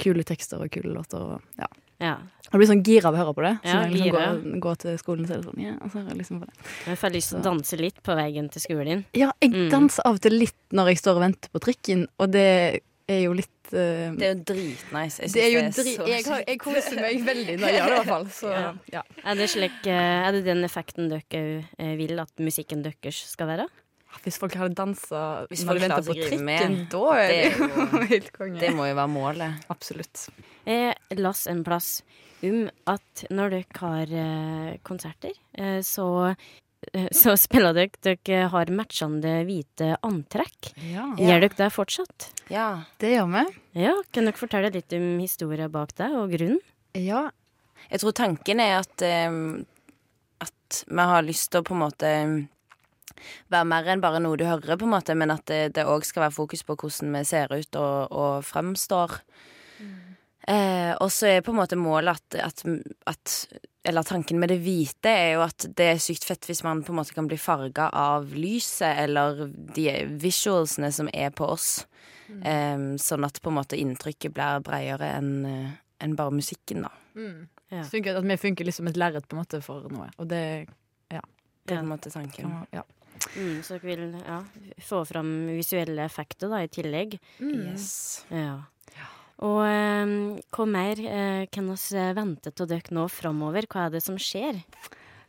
kule 0.02 0.24
tekster 0.28 0.62
og 0.62 0.70
kule 0.74 0.94
låter 0.98 1.22
og 1.22 1.42
ja. 1.62 1.70
Ja. 2.00 2.16
Jeg 2.52 2.60
blir 2.62 2.68
sånn 2.70 2.84
gira 2.86 3.10
av 3.10 3.16
å 3.16 3.18
høre 3.18 3.32
på 3.34 3.42
det. 3.42 3.54
Så 3.64 3.72
Ja, 3.74 3.78
når 3.82 3.88
jeg 3.88 3.94
liksom 3.98 4.52
går, 4.52 4.60
går 4.62 4.76
til 4.84 4.98
skolen, 5.02 5.26
så 5.28 5.34
er 5.34 5.40
det 5.42 5.48
sånn 5.50 5.62
Ja, 5.64 5.72
og 5.82 5.90
så 5.90 5.98
hører 5.98 6.12
jeg 6.14 6.18
liksom 6.20 6.42
på 6.44 6.46
det. 6.46 6.68
Jeg 6.86 7.00
får 7.02 7.14
lyst 7.16 7.32
til 7.32 7.40
å 7.40 7.46
danse 7.48 7.80
litt 7.82 8.04
på 8.06 8.16
veien 8.20 8.50
til 8.54 8.62
skolen. 8.62 8.86
din. 8.86 9.06
Ja, 9.18 9.32
jeg 9.42 9.52
Mm. 9.52 9.70
danser 9.74 10.02
av 10.06 10.14
og 10.16 10.22
til 10.22 10.32
litt 10.38 10.56
når 10.72 10.86
jeg 10.94 10.98
står 11.02 11.16
og 11.18 11.22
venter 11.26 11.50
på 11.50 11.60
trikken, 11.66 12.08
og 12.20 12.32
det 12.32 12.82
er 13.10 13.22
jo 13.24 13.34
litt 13.34 13.57
eh, 13.74 14.14
Det 14.18 14.28
er 14.28 14.34
jo 14.34 14.44
dritnice. 14.52 15.22
Jeg 15.24 15.34
det 15.34 15.42
er 15.44 15.50
jo 15.52 15.64
synes 15.66 15.80
dri... 15.80 15.96
så 15.96 16.08
Jeg, 16.08 16.26
har, 16.28 16.44
jeg 16.48 16.60
koser 16.62 17.02
meg 17.02 17.26
veldig 17.26 17.56
når 17.58 17.68
jeg 17.74 17.80
gjør 17.80 17.90
det, 17.92 17.98
i 17.98 17.98
hvert 17.98 18.12
fall. 18.12 18.30
Så 18.38 18.54
Ja. 18.58 18.70
ja. 18.94 19.02
Er 19.24 19.40
det, 19.42 19.50
slik, 19.54 19.78
eh, 19.90 20.28
er 20.28 20.38
det 20.38 20.44
den 20.48 20.64
effekten 20.68 21.12
dere 21.12 21.44
eh, 21.78 21.94
vil 22.00 22.24
at 22.24 22.44
musikken 22.44 22.86
deres 22.86 23.20
skal 23.34 23.52
være? 23.52 23.68
Hvis 24.24 24.40
folk 24.42 24.56
hadde 24.58 24.74
dansa 24.74 25.24
Hvis 25.52 25.66
når 25.68 25.74
folk 25.74 25.82
de 25.82 25.84
venter 25.86 26.06
på 26.08 26.16
trikken, 26.18 26.46
med, 26.48 26.78
da 26.90 27.02
er 27.14 27.28
det 27.28 27.36
det 27.38 27.50
er 27.50 27.58
jo 27.60 28.06
helt 28.14 28.32
konge. 28.34 28.62
Det 28.62 28.72
må 28.76 28.88
jo 28.88 28.96
være 28.98 29.12
målet. 29.14 29.68
Absolutt. 29.74 30.30
Jeg 30.66 31.20
las 31.20 31.44
en 31.52 31.62
plass 31.68 31.92
om 32.48 32.64
at 32.88 33.26
når 33.34 33.54
dere 33.58 33.82
har 33.82 34.80
konserter, 34.86 35.34
så 35.86 36.08
så 37.22 37.36
spiller 37.40 37.76
dere 37.76 38.02
Dere 38.04 38.50
har 38.54 38.72
matchende 38.74 39.40
hvite 39.48 39.96
antrekk. 40.06 40.72
Ja. 40.92 41.10
Gjør 41.20 41.46
dere 41.46 41.58
det 41.58 41.70
fortsatt? 41.76 42.30
Ja. 42.54 42.68
Det 43.02 43.16
gjør 43.16 43.32
vi. 43.34 43.46
Ja, 43.84 43.96
kan 44.14 44.30
dere 44.30 44.40
fortelle 44.40 44.74
litt 44.74 44.94
om 44.98 45.08
historien 45.22 45.72
bak 45.74 45.96
det, 45.98 46.12
og 46.16 46.34
grunnen? 46.36 46.62
Ja. 46.98 47.28
Jeg 47.88 48.02
tror 48.02 48.16
tanken 48.18 48.60
er 48.60 48.80
at 48.82 49.04
At 50.44 50.84
vi 50.88 51.04
har 51.10 51.24
lyst 51.24 51.52
til 51.52 51.62
å 51.62 51.66
på 51.66 51.76
en 51.76 51.84
måte 51.86 52.10
være 53.50 53.66
mer 53.66 53.88
enn 53.90 54.02
bare 54.04 54.20
noe 54.22 54.38
du 54.38 54.44
hører, 54.46 54.78
på 54.78 54.86
en 54.86 54.94
måte, 54.94 55.16
men 55.18 55.32
at 55.34 55.48
det 55.48 55.86
òg 55.88 56.06
skal 56.06 56.28
være 56.28 56.36
fokus 56.36 56.64
på 56.68 56.76
hvordan 56.78 57.16
vi 57.16 57.24
ser 57.26 57.54
ut 57.54 57.80
og, 57.80 58.12
og 58.12 58.46
fremstår. 58.46 59.16
Eh, 60.48 60.94
og 61.04 61.10
så 61.12 61.28
er 61.28 61.42
på 61.44 61.52
en 61.52 61.60
måte 61.60 61.80
målet 61.80 62.16
at, 62.16 62.38
at, 62.40 62.64
at 63.10 63.32
Eller 63.88 64.04
tanken 64.04 64.40
med 64.42 64.52
det 64.52 64.60
hvite 64.66 65.12
er 65.12 65.30
jo 65.38 65.44
at 65.46 65.66
det 65.80 65.86
er 65.94 66.02
sykt 66.04 66.28
fett 66.28 66.48
hvis 66.50 66.64
man 66.66 66.84
på 66.84 66.92
en 66.92 67.00
måte 67.00 67.16
kan 67.16 67.28
bli 67.30 67.38
farga 67.40 67.88
av 67.96 68.34
lyset 68.36 69.00
eller 69.06 69.46
de 69.76 69.88
visualsene 70.20 70.92
som 70.92 71.08
er 71.14 71.32
på 71.36 71.48
oss. 71.56 71.86
Eh, 72.28 72.84
sånn 73.00 73.28
at 73.28 73.40
på 73.40 73.54
en 73.54 73.60
måte 73.62 73.80
inntrykket 73.80 74.36
blir 74.36 74.66
bredere 74.68 75.14
enn 75.16 75.32
en 76.04 76.18
bare 76.20 76.36
musikken, 76.36 76.84
da. 76.84 76.92
Ja. 77.72 77.82
Så 77.84 77.98
funker, 77.98 78.20
at 78.20 78.28
vi 78.28 78.38
funker 78.38 78.68
liksom 78.68 78.88
et 78.92 79.00
lerret 79.00 79.26
på 79.28 79.36
en 79.36 79.42
måte 79.42 79.64
for 79.66 79.88
noe. 79.92 80.12
Og 80.20 80.28
det 80.30 80.68
Det 81.10 81.18
er 81.76 81.82
på 81.82 81.84
en 81.84 81.90
måte 81.90 82.12
tanken. 82.12 82.54
Ja. 82.72 82.84
Mm, 83.36 83.64
så 83.64 83.76
dere 83.76 83.88
vil 83.90 84.04
ja, 84.22 84.38
få 84.84 85.02
fram 85.10 85.32
visuelle 85.50 86.06
effekter 86.06 86.52
da, 86.52 86.62
i 86.64 86.70
tillegg? 86.72 87.18
Yes. 87.42 88.26
Ja. 88.32 88.62
Og 89.46 89.60
eh, 89.68 90.14
hva 90.56 90.66
mer 90.70 91.02
eh, 91.04 91.44
kan 91.54 91.68
vi 91.70 92.06
vente 92.18 92.52
til 92.54 92.70
dere 92.70 92.96
nå 92.96 93.06
framover? 93.12 93.68
Hva 93.70 93.86
er 93.88 93.98
det 93.98 94.02
som 94.06 94.18
skjer? 94.18 94.64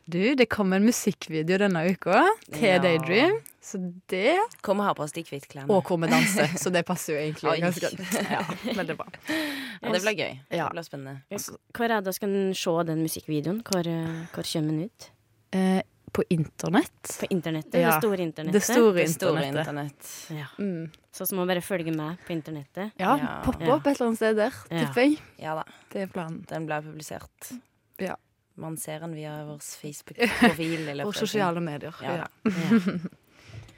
Du, 0.09 0.33
det 0.33 0.47
kommer 0.49 0.79
en 0.79 0.87
musikkvideo 0.89 1.59
denne 1.61 1.83
uka 1.91 2.23
til 2.49 2.65
Ja. 2.65 2.79
Daydream. 2.81 3.35
Så 3.61 3.77
det 4.09 4.39
Kom 4.65 4.79
og 4.81 4.87
ha 4.87 4.93
på 4.97 5.03
oss 5.03 5.13
de 5.13 5.21
hvite-klærne. 5.21 5.69
Og 5.69 5.83
hvor 5.85 5.99
vi 6.01 6.07
danser. 6.09 6.55
Så 6.57 6.71
det 6.73 6.81
passer 6.87 7.13
jo 7.13 7.19
egentlig 7.21 7.51
Oi. 7.51 7.59
ganske 7.61 7.91
godt. 7.91 8.15
Ja, 8.33 8.41
veldig 8.79 8.95
bra. 8.97 9.05
Ja, 9.29 9.91
det 9.93 10.01
blir 10.01 10.17
gøy. 10.17 10.33
Ja. 10.49 10.65
Det 10.65 10.73
blir 10.79 10.87
spennende. 10.87 11.43
Hvor 11.77 11.85
er 11.93 12.01
det 12.01 12.15
vi 12.15 12.23
kan 12.23 12.35
se 12.57 12.73
den 12.89 13.03
musikkvideoen? 13.05 13.61
Hvor, 13.67 13.85
eh, 13.93 14.25
hvor 14.33 14.49
kommer 14.49 14.73
den 14.73 14.89
ut? 14.89 15.09
Eh, 15.53 15.81
på 16.13 16.23
internett. 16.29 17.17
På 17.19 17.25
internettet? 17.29 17.79
Ja. 17.81 17.91
Det 17.95 18.01
store 18.01 18.21
internettet? 18.23 18.53
Det 18.53 18.63
store 18.63 18.93
Det 19.01 19.09
store 19.09 19.45
internettet. 19.45 19.59
internett. 19.67 20.09
Ja. 20.39 20.45
Mm. 20.59 20.91
Så 21.11 21.25
vi 21.29 21.35
må 21.37 21.45
bare 21.47 21.61
følge 21.61 21.91
med 21.95 22.17
på 22.27 22.33
internettet. 22.33 22.91
Ja, 22.97 23.17
Ja. 23.17 23.41
poppe 23.43 23.65
Ja. 23.65 23.75
opp 23.75 23.87
et 23.87 23.95
eller 23.99 24.07
annet 24.07 24.17
sted 24.17 24.35
der, 24.35 24.53
Ja. 24.71 24.79
tipper 24.85 25.01
jeg. 25.01 25.17
Ja 25.39 25.55
da. 25.55 25.63
Det 25.91 26.01
er 26.01 26.07
planen. 26.07 26.45
Den 26.47 26.65
ble 26.65 26.81
publisert. 26.81 27.51
Ja. 27.99 28.15
Man 28.57 28.75
ser 28.77 28.99
den 28.99 29.13
via 29.15 29.45
vår 29.45 29.59
Facebook-profil. 29.59 30.87
eller 30.89 31.05
Og 31.05 31.13
sosiale 31.15 31.61
medier. 31.61 31.93
Ja. 32.01 32.15
Ja. 32.15 32.27
Ja. 32.45 32.99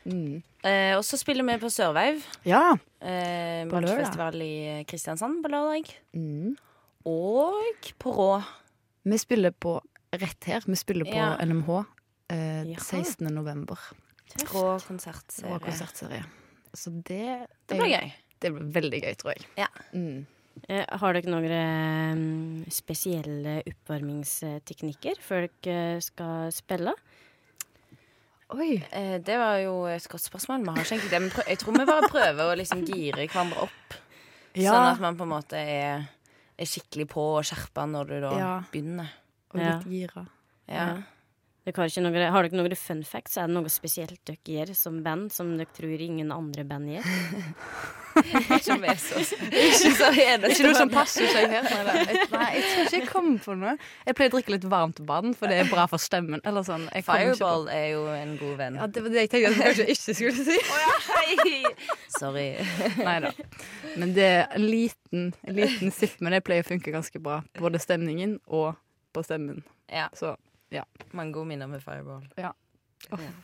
Mm. 0.04 0.42
Eh, 0.66 0.96
og 0.98 1.04
så 1.06 1.16
spiller 1.16 1.44
vi 1.46 1.60
på 1.62 1.70
Sørveiv. 1.70 2.24
ja. 2.44 2.74
Eh, 3.02 3.68
Bransjefestival 3.70 4.34
i 4.42 4.84
Kristiansand 4.90 5.44
på 5.44 5.50
lørdag. 5.54 5.86
Mm. 6.16 6.56
Og 7.06 7.92
på 8.00 8.12
Rå. 8.16 8.44
Vi 9.06 9.18
spiller 9.18 9.52
på 9.52 9.80
rett 10.14 10.44
her. 10.46 10.62
Vi 10.66 10.74
spiller 10.76 11.06
på 11.06 11.14
Ja. 11.16 11.36
NMH 11.46 11.86
eh, 12.32 12.64
ja. 12.72 12.80
16. 12.80 13.28
november. 13.36 13.78
Rå 14.54 14.66
konsertserie. 14.88 15.52
Rå 15.54 15.60
konsertserie. 15.64 16.24
Så 16.74 16.92
det 17.04 17.48
Det 17.68 17.78
blir 17.78 17.92
gøy. 17.98 18.12
Det 18.42 18.52
blir 18.56 18.70
veldig 18.82 19.02
gøy, 19.04 19.16
tror 19.20 19.34
jeg. 19.36 19.48
Ja. 19.58 19.68
Eh, 19.94 19.98
Mm. 19.98 20.26
Har 21.00 21.14
dere 21.16 21.32
noen 21.32 21.52
eh, 21.56 22.70
spesielle 22.76 23.62
oppvarmingsteknikker 23.66 25.20
før 25.24 25.46
dere 25.64 26.02
skal 26.04 26.52
spille? 26.52 26.92
Oi. 28.52 28.76
Eh, 28.92 29.18
det 29.24 29.38
var 29.40 29.62
jo 29.64 29.86
et 29.88 30.08
godt 30.12 30.26
spørsmål. 30.26 30.66
Vi 30.66 30.74
har 30.76 30.82
ikke 30.84 30.98
egentlig 30.98 31.12
det. 31.14 31.22
Men 31.24 31.32
prø 31.32 31.46
jeg 31.48 31.60
tror 31.62 31.78
vi 31.78 31.86
bare 31.88 32.10
prøver 32.12 32.52
å 32.52 32.58
liksom 32.60 32.84
gire 32.88 33.28
hverandre 33.32 33.64
opp. 33.64 33.96
Ja. 34.60 34.74
Sånn 34.74 34.90
at 34.92 35.00
man 35.00 35.16
på 35.20 35.24
en 35.24 35.32
måte 35.32 35.56
er, 35.62 36.04
er 36.60 36.68
skikkelig 36.68 37.08
på 37.14 37.24
og 37.38 37.46
skjerpa 37.48 37.86
når 37.88 38.12
du 38.12 38.16
da 38.26 38.32
Ja. 38.38 38.52
begynner. 38.74 39.10
Og 39.54 39.60
litt 39.62 39.88
gira. 39.88 40.26
Ja. 40.68 41.02
Dere 41.62 41.78
har, 41.78 41.92
ikke 41.92 42.02
noen, 42.02 42.16
har 42.34 42.48
dere 42.48 42.58
noen 42.58 42.78
fun 42.80 43.04
facts? 43.06 43.38
Er 43.38 43.50
det 43.50 43.54
noe 43.54 43.70
spesielt 43.70 44.18
dere 44.26 44.42
gjør 44.50 44.74
som 44.78 45.02
band 45.06 45.30
som 45.34 45.52
dere 45.60 45.70
tror 45.78 46.02
ingen 46.08 46.32
andre 46.34 46.66
band 46.66 46.96
gjør? 46.96 47.12
Ikke 48.52 48.76
noe 50.66 50.76
som 50.76 50.90
passer 50.92 51.28
seg 51.32 51.54
her. 51.54 51.68
Nei, 51.72 52.48
jeg, 52.58 52.64
tror 52.66 52.84
ikke 52.84 52.98
jeg 52.98 53.06
kommer 53.08 53.38
på 53.44 53.56
noe. 53.56 53.76
Jeg 54.08 54.18
pleier 54.18 54.32
å 54.32 54.36
drikke 54.36 54.54
litt 54.56 54.68
varmt 54.72 55.00
vann, 55.08 55.32
for 55.38 55.52
det 55.52 55.62
er 55.64 55.70
bra 55.72 55.86
for 55.92 56.02
stemmen. 56.02 56.42
Eller 56.48 56.66
sånn. 56.68 56.90
Jeg 56.92 57.06
kommer 57.08 57.22
ikke 57.22 57.38
på- 57.38 57.40
Fireball 57.40 57.66
er 57.72 57.88
jo 57.94 58.02
en 58.16 58.34
god 58.42 58.56
venn. 58.60 58.76
Ja, 58.82 58.88
det 58.88 59.06
var 59.06 59.16
det 59.16 59.24
jeg 59.24 59.32
tenkte 59.32 59.48
at 59.48 59.56
jeg 59.56 59.64
kanskje 59.64 59.88
ikke 59.96 60.16
skulle 60.20 60.44
si. 60.50 60.58
Hei! 61.12 61.64
Sorry. 62.18 62.48
Nei 63.00 63.18
da. 63.28 63.32
Men 63.96 64.14
det 64.18 64.28
er 64.28 64.46
en 64.60 64.68
liten, 64.68 65.34
en 65.48 65.56
liten 65.62 65.96
sipp, 65.96 66.20
men 66.20 66.36
det 66.36 66.44
pleier 66.48 66.66
å 66.66 66.72
funke 66.74 66.94
ganske 66.94 67.20
bra. 67.24 67.42
Både 67.60 67.80
stemningen 67.82 68.40
og 68.48 68.74
på 69.16 69.24
stemmen. 69.24 69.64
Ja, 69.92 70.10
Så 70.16 70.36
mange 71.18 71.36
gode 71.36 71.52
minner 71.52 71.70
med 71.72 71.84
Fireball. 71.84 72.28
Ja. 72.40 72.54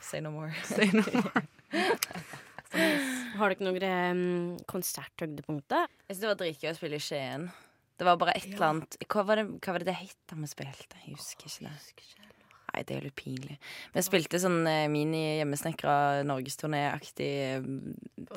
Say 0.02 0.22
no 0.22 0.32
more. 0.32 0.54
Say 0.64 0.90
no 0.94 1.04
more. 1.14 1.44
Har 3.38 3.54
dere 3.54 3.64
noen 3.64 3.86
um, 3.88 4.58
konserthøydepunkter? 4.70 5.88
Jeg 6.08 6.16
synes 6.16 6.24
det 6.24 6.30
var 6.32 6.40
dritgøy 6.42 6.70
å 6.72 6.78
spille 6.78 7.00
i 7.00 7.04
Skien. 7.04 7.50
Det 7.98 8.06
var 8.06 8.20
bare 8.22 8.36
et 8.38 8.46
eller 8.46 8.68
annet 8.68 8.98
Hva 9.10 9.24
var 9.26 9.40
det 9.40 9.46
hva 9.58 9.74
var 9.74 9.82
det, 9.82 9.90
det 9.90 9.98
het 10.04 10.18
da 10.30 10.38
vi 10.38 10.50
spilte? 10.52 11.00
Jeg 11.06 11.16
husker 11.18 11.50
ikke 11.50 11.70
det. 11.70 12.34
Nei, 12.68 12.84
det 12.86 12.98
er 12.98 13.06
litt 13.08 13.18
pinlig. 13.18 13.56
Vi 13.96 14.04
spilte 14.06 14.42
sånn 14.42 14.60
eh, 14.70 14.86
mini-hjemmesnekra 14.92 15.96
norgesturné-aktig 16.28 17.30
eh, 17.48 17.70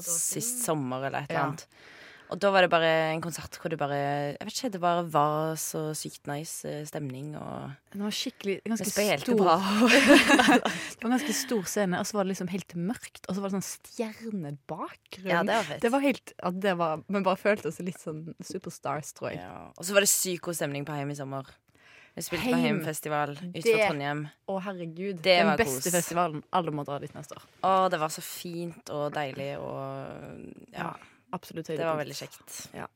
sist 0.01 0.63
sommer 0.65 1.11
eller 1.11 1.27
et 1.27 1.35
eller 1.35 1.59
Ja. 1.59 1.99
Og 2.31 2.39
da 2.39 2.51
var 2.55 2.63
det 2.63 2.71
bare 2.71 2.91
en 3.11 3.23
konsert 3.25 3.57
hvor 3.59 3.73
det 3.73 3.79
bare 3.81 3.97
Jeg 3.99 4.47
vet 4.47 4.55
ikke, 4.55 4.71
det 4.77 4.81
bare 4.83 5.03
var 5.11 5.57
så 5.59 5.81
sykt 5.99 6.29
nice 6.31 6.69
eh, 6.69 6.85
stemning, 6.87 7.33
og 7.39 7.73
Det 7.91 8.03
var 8.05 8.15
skikkelig 8.15 8.57
ganske 8.71 8.87
stor. 8.93 9.25
Det 9.27 9.35
var 9.41 11.09
en 11.11 11.15
ganske 11.17 11.35
stor 11.35 11.67
scene, 11.67 11.99
og 11.99 12.07
så 12.07 12.19
var 12.19 12.29
det 12.29 12.33
liksom 12.37 12.53
helt 12.53 12.77
mørkt, 12.79 13.25
og 13.27 13.35
så 13.35 13.43
var 13.43 13.51
det 13.51 13.59
sånn 13.59 13.67
stjernebakgrunn. 13.71 15.33
Ja, 15.33 15.43
det 15.43 15.57
var 15.59 15.67
fett. 15.73 15.83
Det 15.83 15.93
var 15.97 16.07
helt 16.07 16.35
at 16.39 16.61
det 16.63 16.77
var, 16.79 17.03
Vi 17.09 17.25
bare 17.27 17.41
følte 17.41 17.73
oss 17.73 17.83
litt 17.83 17.99
sånn 18.01 18.23
superstars, 18.47 19.11
tror 19.19 19.33
jeg. 19.33 19.43
Ja. 19.43 19.67
Og 19.75 19.87
så 19.89 19.97
var 19.97 20.07
det 20.07 20.13
psyko 20.13 20.55
stemning 20.55 20.87
på 20.87 20.95
Heim 20.95 21.11
i 21.11 21.19
sommer. 21.19 21.51
Vi 22.15 22.25
spilte 22.27 22.47
på 22.47 22.57
Heim. 22.59 22.81
Heimfestival 22.81 23.37
utenfor 23.39 23.85
Trondheim. 23.85 24.25
Å, 24.51 24.57
herregud. 24.67 25.21
Det 25.23 25.37
Den 25.43 25.51
var 25.53 25.61
beste 25.61 25.87
kos. 25.87 25.95
festivalen. 25.95 26.43
Alle 26.59 26.75
må 26.75 26.83
dra 26.87 26.99
dit 27.03 27.15
neste 27.15 27.39
år. 27.39 27.45
Å, 27.67 27.75
det 27.93 28.01
var 28.03 28.11
så 28.15 28.23
fint 28.25 28.91
og 28.95 29.11
deilig 29.15 29.53
og 29.63 30.75
Ja, 30.75 30.93
Absolutt 31.37 31.71
det 31.71 31.85
var 31.85 32.01
veldig 32.01 32.17
kjekt. 32.17 32.57
Ja. 32.75 32.89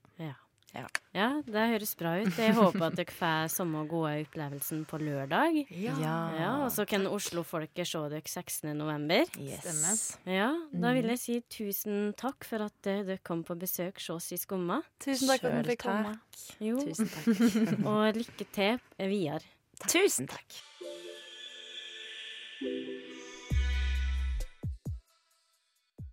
ja, 1.15 1.29
det 1.47 1.65
høres 1.71 1.93
bra 1.95 2.17
ut. 2.19 2.35
Jeg 2.35 2.55
håper 2.57 2.83
at 2.89 2.97
dere 2.99 3.15
får 3.15 3.53
samme 3.55 3.85
gode 3.91 4.11
opplevelsen 4.25 4.81
på 4.91 4.99
lørdag. 4.99 5.61
Ja. 5.71 5.95
Ja, 6.03 6.49
Og 6.65 6.73
så 6.75 6.83
kan 6.91 7.07
Oslo-folket 7.07 7.87
se 7.87 8.01
dere 8.11 8.27
16. 8.27 8.73
november. 8.75 9.23
Yes. 9.39 10.19
Ja, 10.27 10.51
da 10.73 10.93
vil 10.97 11.13
jeg 11.15 11.23
si 11.23 11.39
tusen 11.47 12.11
takk 12.19 12.49
for 12.49 12.67
at 12.67 12.91
eh, 12.91 13.05
dere 13.07 13.23
kom 13.23 13.45
på 13.47 13.55
besøk 13.61 14.03
hos 14.03 14.11
oss 14.17 14.33
i 14.35 14.41
Skumma. 14.41 14.81
Tusen 15.05 15.31
takk 15.31 15.47
for 15.47 15.53
at 15.53 15.61
dere 15.61 15.63
du 15.63 15.73
fikk 15.77 15.87
komme. 15.87 16.19
Jo, 16.59 16.83
Tusen 16.83 17.13
takk. 17.15 17.33
og 17.95 18.23
lykke 18.25 18.51
til 18.59 19.11
videre. 19.15 19.47
Tusen 19.87 20.31
takk. 20.35 20.63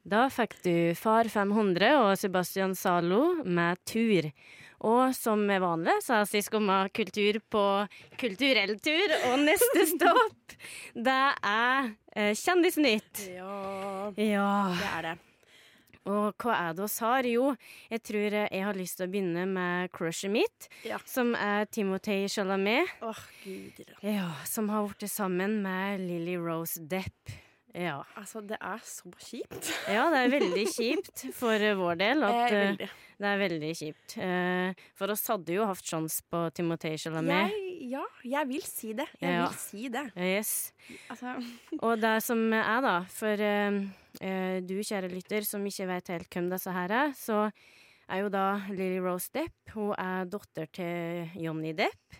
Da 0.04 0.26
fikk 0.34 0.56
du 0.66 0.74
Far 0.98 1.28
500 1.30 1.92
og 2.02 2.16
Sebastian 2.18 2.74
Zalo 2.76 3.44
med 3.46 3.78
Tur. 3.86 4.32
Og 4.82 5.12
som 5.14 5.44
er 5.54 5.62
vanlig, 5.62 5.94
så 6.02 6.16
har 6.18 6.30
vi 6.32 6.42
skumma 6.42 6.80
kultur 6.90 7.38
på 7.54 7.62
kulturell 8.18 8.80
tur. 8.82 9.14
Og 9.30 9.44
neste 9.46 9.84
stopp, 9.92 10.56
det 10.98 11.20
er 11.46 11.92
eh, 12.18 12.32
Kjendisnytt. 12.34 13.28
Ja, 13.36 14.10
Ja. 14.18 14.48
det 14.80 14.90
er 14.96 15.02
det. 15.12 15.18
Og 16.10 16.34
hva 16.42 16.56
er 16.58 16.74
det 16.74 16.88
vi 16.90 17.06
har? 17.06 17.28
Jo, 17.30 17.44
jeg 17.92 18.02
tror 18.02 18.34
jeg 18.50 18.64
har 18.66 18.74
lyst 18.74 18.98
til 18.98 19.06
å 19.06 19.12
begynne 19.14 19.46
med 19.46 19.92
crushet 19.94 20.32
mitt, 20.34 20.66
Ja. 20.84 20.98
som 21.06 21.36
er 21.38 21.66
Timothy 21.70 22.26
Chalamet. 22.28 22.90
Åh, 23.06 23.22
gud. 23.46 23.86
Ja, 24.02 24.32
som 24.50 24.68
har 24.74 24.90
blitt 24.90 25.12
sammen 25.14 25.62
med 25.62 26.02
Lily 26.02 26.38
Rose 26.42 26.82
Depp. 26.82 27.30
Ja. 27.74 28.02
Altså, 28.20 28.42
det 28.44 28.58
er 28.60 28.82
så 28.84 29.12
kjipt. 29.16 29.70
ja, 29.88 30.10
det 30.12 30.20
er 30.26 30.32
veldig 30.34 30.66
kjipt 30.74 31.22
for 31.38 31.54
eh, 31.56 31.76
vår 31.80 31.96
del 32.02 32.24
at 32.28 32.52
Eh, 32.52 32.76
eh. 32.88 32.98
Det 33.22 33.30
er 33.30 33.38
veldig 33.38 33.70
kjipt. 33.78 34.16
Eh, 34.18 34.74
for 34.98 35.12
oss 35.14 35.22
hadde 35.30 35.54
jo 35.54 35.66
hatt 35.70 35.84
sjanse 35.86 36.24
på 36.32 36.40
Timothée 36.58 36.98
Chalamet. 36.98 37.54
Ja, 37.86 38.02
jeg 38.26 38.48
vil 38.50 38.64
si 38.66 38.94
det. 38.98 39.06
Jeg 39.22 39.36
Ja. 39.38 39.44
vil 39.48 39.58
si 39.62 39.90
det. 39.94 40.08
Yes. 40.18 40.74
Altså, 41.08 41.36
Og 41.86 42.00
det 42.02 42.16
som 42.26 42.42
er, 42.54 42.82
da, 42.82 42.96
for 43.14 43.38
eh, 43.46 44.60
du 44.66 44.74
kjære 44.82 45.12
lytter 45.14 45.46
som 45.46 45.64
ikke 45.70 45.88
vet 45.88 46.08
helt 46.16 46.30
hvem 46.34 46.50
disse 46.50 46.74
her 46.74 46.90
er, 46.92 47.14
så 47.14 47.52
er 48.10 48.24
jo 48.26 48.30
da 48.34 48.48
Lily 48.74 48.98
Rose 49.06 49.30
Depp 49.32 49.76
Hun 49.78 49.94
er 50.02 50.26
datter 50.26 50.66
til 50.74 51.30
Johnny 51.40 51.72
Depp. 51.78 52.18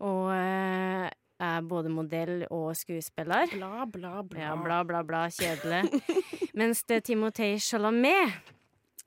Og 0.00 0.32
eh, 0.34 1.10
er 1.42 1.66
både 1.66 1.90
modell 1.92 2.46
og 2.50 2.72
skuespiller. 2.78 3.50
Bla, 3.52 3.86
bla, 3.86 4.22
bla. 4.22 4.40
Ja, 4.40 4.54
bla, 4.56 4.82
bla, 4.86 5.02
bla. 5.06 5.26
Kjedelig. 5.32 6.00
Mens 6.58 6.84
det 6.88 7.02
Timothée 7.08 7.58
Chalamet 7.62 8.38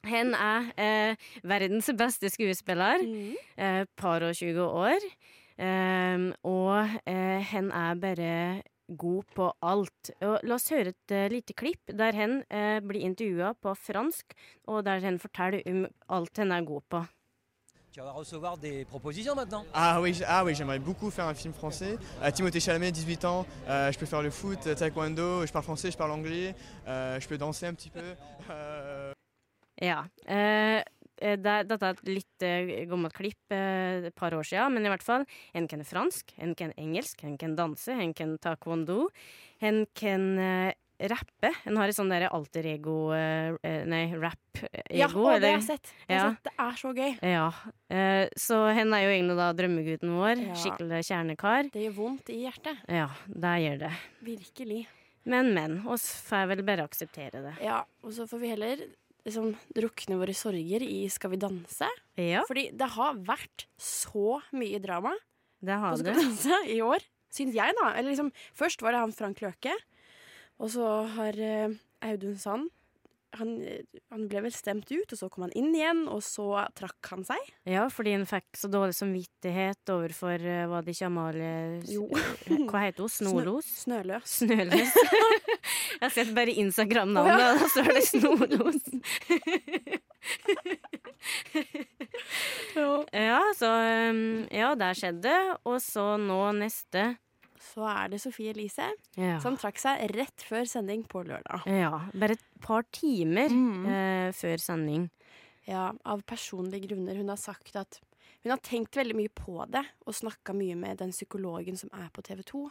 hen 0.05 0.35
er 0.37 0.69
eh, 0.77 1.25
verdens 1.47 1.89
beste 1.97 2.29
skuespiller. 2.29 3.01
Mm. 3.01 3.33
Eh, 3.57 3.81
par 3.97 4.27
og 4.27 4.35
20 4.35 4.61
år. 4.67 5.09
Eh, 5.55 6.29
og 6.43 7.01
eh, 7.07 7.41
hen 7.53 7.71
er 7.71 7.99
bare 8.03 8.31
god 8.87 9.33
på 9.35 9.49
alt. 9.65 10.11
Og 10.23 10.45
la 10.45 10.57
oss 10.57 10.69
høre 10.73 10.93
et 10.93 11.13
uh, 11.13 11.27
lite 11.31 11.55
klipp 11.57 11.93
der 12.01 12.17
hen 12.17 12.37
eh, 12.53 12.79
blir 12.85 13.05
intervjua 13.05 13.53
på 13.61 13.73
fransk, 13.77 14.35
og 14.69 14.85
der 14.87 15.03
hen 15.05 15.19
forteller 15.21 15.65
om 15.69 15.85
alt 16.17 16.41
hen 16.41 16.53
er 16.53 16.67
god 16.67 16.85
på. 16.89 17.03
Tu 17.95 18.01
vas 18.01 18.11
recevoir 18.11 18.57
des 18.57 18.83
propositions 18.83 19.35
maintenant 19.35 19.63
Ah 19.73 20.01
oui, 20.01 20.21
ah 20.27 20.43
oui 20.43 20.53
j'aimerais 20.53 20.79
beaucoup 20.79 21.09
faire 21.09 21.27
un 21.27 21.33
film 21.33 21.53
français. 21.53 21.97
Euh, 22.21 22.29
Timothée 22.29 22.59
Chalamet, 22.59 22.91
18 22.91 23.23
ans, 23.23 23.45
euh, 23.69 23.89
je 23.89 23.97
peux 23.97 24.05
faire 24.05 24.21
le 24.21 24.31
foot, 24.31 24.67
euh, 24.67 24.75
taekwondo, 24.75 25.45
je 25.45 25.53
parle 25.53 25.63
français, 25.63 25.91
je 25.91 25.97
parle 25.97 26.11
anglais, 26.11 26.53
euh, 26.89 27.17
je 27.21 27.25
peux 27.29 27.37
danser 27.37 27.67
un 27.67 27.73
petit 27.73 27.89
peu. 27.89 28.03
euh, 28.49 29.13
Ja. 29.81 30.03
Eh, 30.27 30.83
eh, 31.21 31.37
det, 31.37 31.67
dette 31.69 31.83
er 31.83 31.95
et 31.95 32.09
litt 32.09 32.43
eh, 32.43 32.85
gammelt 32.85 33.13
klipp, 33.13 33.39
et 33.49 34.11
par 34.13 34.33
år 34.33 34.43
siden, 34.43 34.73
men 34.73 34.83
i 34.83 34.91
hvert 34.91 35.03
fall. 35.03 35.23
En 35.55 35.65
kan 35.65 35.83
fransk, 35.87 36.33
en 36.37 36.53
kan 36.53 36.73
engelsk, 36.75 37.23
en 37.23 37.37
kan 37.37 37.55
danse, 37.55 37.95
en 37.95 38.11
kan 38.13 38.35
taekwondo. 38.37 39.07
En 39.61 39.85
kan 39.95 40.73
rappe. 40.99 41.51
Hun 41.65 41.77
har 41.77 41.87
et 41.91 41.95
sånn 41.97 42.09
derre 42.11 42.29
alter 42.33 42.65
ego 42.71 43.11
eh, 43.15 43.55
eh, 43.63 43.83
Nei, 43.89 44.03
rap-ego. 44.15 44.89
Ja, 44.95 45.07
og 45.11 45.41
det 45.41 45.49
har 45.51 45.57
jeg 45.59 45.63
sett. 45.67 45.91
Har 46.07 46.15
jeg 46.15 46.19
Ja. 46.19 46.29
sett. 46.31 46.43
det 46.43 46.53
er 46.65 46.75
så 46.81 46.93
gøy. 46.95 47.17
Ja. 47.21 47.47
Eh, 47.89 48.29
så 48.37 48.59
hun 48.73 48.93
er 48.93 49.01
jo 49.05 49.13
egentlig 49.13 49.37
da 49.37 49.47
drømmegutten 49.53 50.13
vår. 50.15 50.43
Ja. 50.47 50.53
Skikkelig 50.61 51.01
kjernekar. 51.09 51.71
Det 51.71 51.83
gjør 51.87 51.95
vondt 51.99 52.29
i 52.29 52.41
hjertet. 52.45 52.77
Ja, 52.87 53.09
det 53.27 53.55
gjør 53.65 53.79
det. 53.85 53.93
Virkelig. 54.23 54.85
Men, 55.25 55.53
men. 55.53 55.79
Oss 55.87 56.05
får 56.29 56.47
vel 56.53 56.61
bare 56.63 56.85
akseptere 56.85 57.41
det. 57.41 57.55
Ja, 57.65 57.83
og 58.03 58.11
så 58.13 58.27
får 58.29 58.39
vi 58.39 58.51
heller 58.53 58.85
liksom 59.25 59.55
drukne 59.73 60.19
våre 60.21 60.35
sorger 60.37 60.83
i 60.85 61.07
Skal 61.09 61.31
vi 61.31 61.37
danse. 61.41 61.87
Ja, 62.15 62.43
Fordi 62.45 62.69
det 62.77 62.89
har 62.93 63.15
vært 63.15 63.65
så 63.81 64.39
mye 64.53 64.77
drama 64.79 65.15
det 65.65 65.73
har 65.81 65.95
på 65.95 66.03
Skal 66.03 66.13
vi 66.13 66.21
danse 66.27 66.59
i 66.69 66.79
år. 66.85 67.01
Syns 67.33 67.55
jeg, 67.57 67.73
da. 67.81 67.89
Eller 67.97 68.11
liksom, 68.13 68.29
først 68.55 68.83
var 68.85 68.93
det 68.93 68.99
han 69.01 69.11
Frank 69.11 69.41
Løke. 69.41 69.73
Og 70.61 70.71
så 70.71 70.89
har 71.17 71.39
eh, 71.41 71.75
Audun 72.05 72.37
Sand 72.39 72.71
han, 73.39 73.51
eh, 73.63 73.83
han 74.13 74.27
ble 74.29 74.41
vel 74.45 74.53
stemt 74.55 74.91
ut, 74.91 75.11
og 75.11 75.19
så 75.19 75.29
kom 75.31 75.45
han 75.45 75.53
inn 75.57 75.75
igjen, 75.75 76.05
og 76.11 76.21
så 76.25 76.65
trakk 76.77 77.11
han 77.11 77.25
seg. 77.27 77.41
Ja, 77.67 77.87
fordi 77.91 78.11
han 78.15 78.25
fikk 78.29 78.47
så 78.59 78.69
dårlig 78.71 78.95
samvittighet 78.97 79.91
overfor 79.91 80.39
uh, 80.41 80.65
var 80.71 80.85
det 80.85 80.95
ikke 80.95 81.09
Amalie 81.09 81.81
Jo. 81.91 82.07
Hva 82.69 82.79
heter 82.85 83.05
hun? 83.05 83.11
Snolos? 83.11 83.67
Snøløs. 83.83 84.37
Snøløs. 84.39 84.93
Jeg 85.95 86.03
har 86.03 86.13
sett 86.13 86.31
bare 86.35 86.53
Instagram-navnet, 86.61 87.63
og 87.63 87.69
så 87.73 87.79
er 87.85 87.91
det 87.95 88.05
Snolos. 88.09 88.83
ja, 93.25 93.41
så 93.57 93.69
um, 94.11 94.45
Ja, 94.53 94.73
der 94.77 94.93
skjedde. 94.97 95.35
Og 95.65 95.79
så 95.83 96.15
nå 96.21 96.41
neste. 96.59 97.15
Så 97.65 97.81
er 97.89 98.09
det 98.13 98.19
Sofie 98.21 98.51
Elise, 98.53 98.91
Ja. 99.17 99.39
som 99.41 99.57
trakk 99.57 99.79
seg 99.81 100.03
rett 100.15 100.43
før 100.45 100.65
sending 100.69 101.03
på 101.09 101.23
lørdag. 101.25 101.65
ja. 101.65 101.89
Bare 102.13 102.31
et 102.37 102.43
par 102.61 102.83
timer 102.91 103.49
Mm. 103.49 103.85
eh, 103.87 104.31
før 104.31 104.57
sending. 104.61 105.09
Ja, 105.67 105.91
av 106.05 106.21
personlige 106.25 106.87
grunner. 106.87 107.15
Hun 107.17 107.27
har 107.29 107.37
sagt 107.37 107.75
at 107.75 107.99
hun 108.43 108.51
har 108.51 108.59
tenkt 108.59 108.91
veldig 108.93 109.15
mye 109.15 109.29
på 109.33 109.65
det, 109.71 109.83
og 110.05 110.13
snakka 110.13 110.53
mye 110.53 110.75
med 110.77 110.97
den 110.99 111.09
psykologen 111.11 111.75
som 111.77 111.89
er 111.93 112.09
på 112.13 112.21
TV 112.21 112.43
2. 112.43 112.69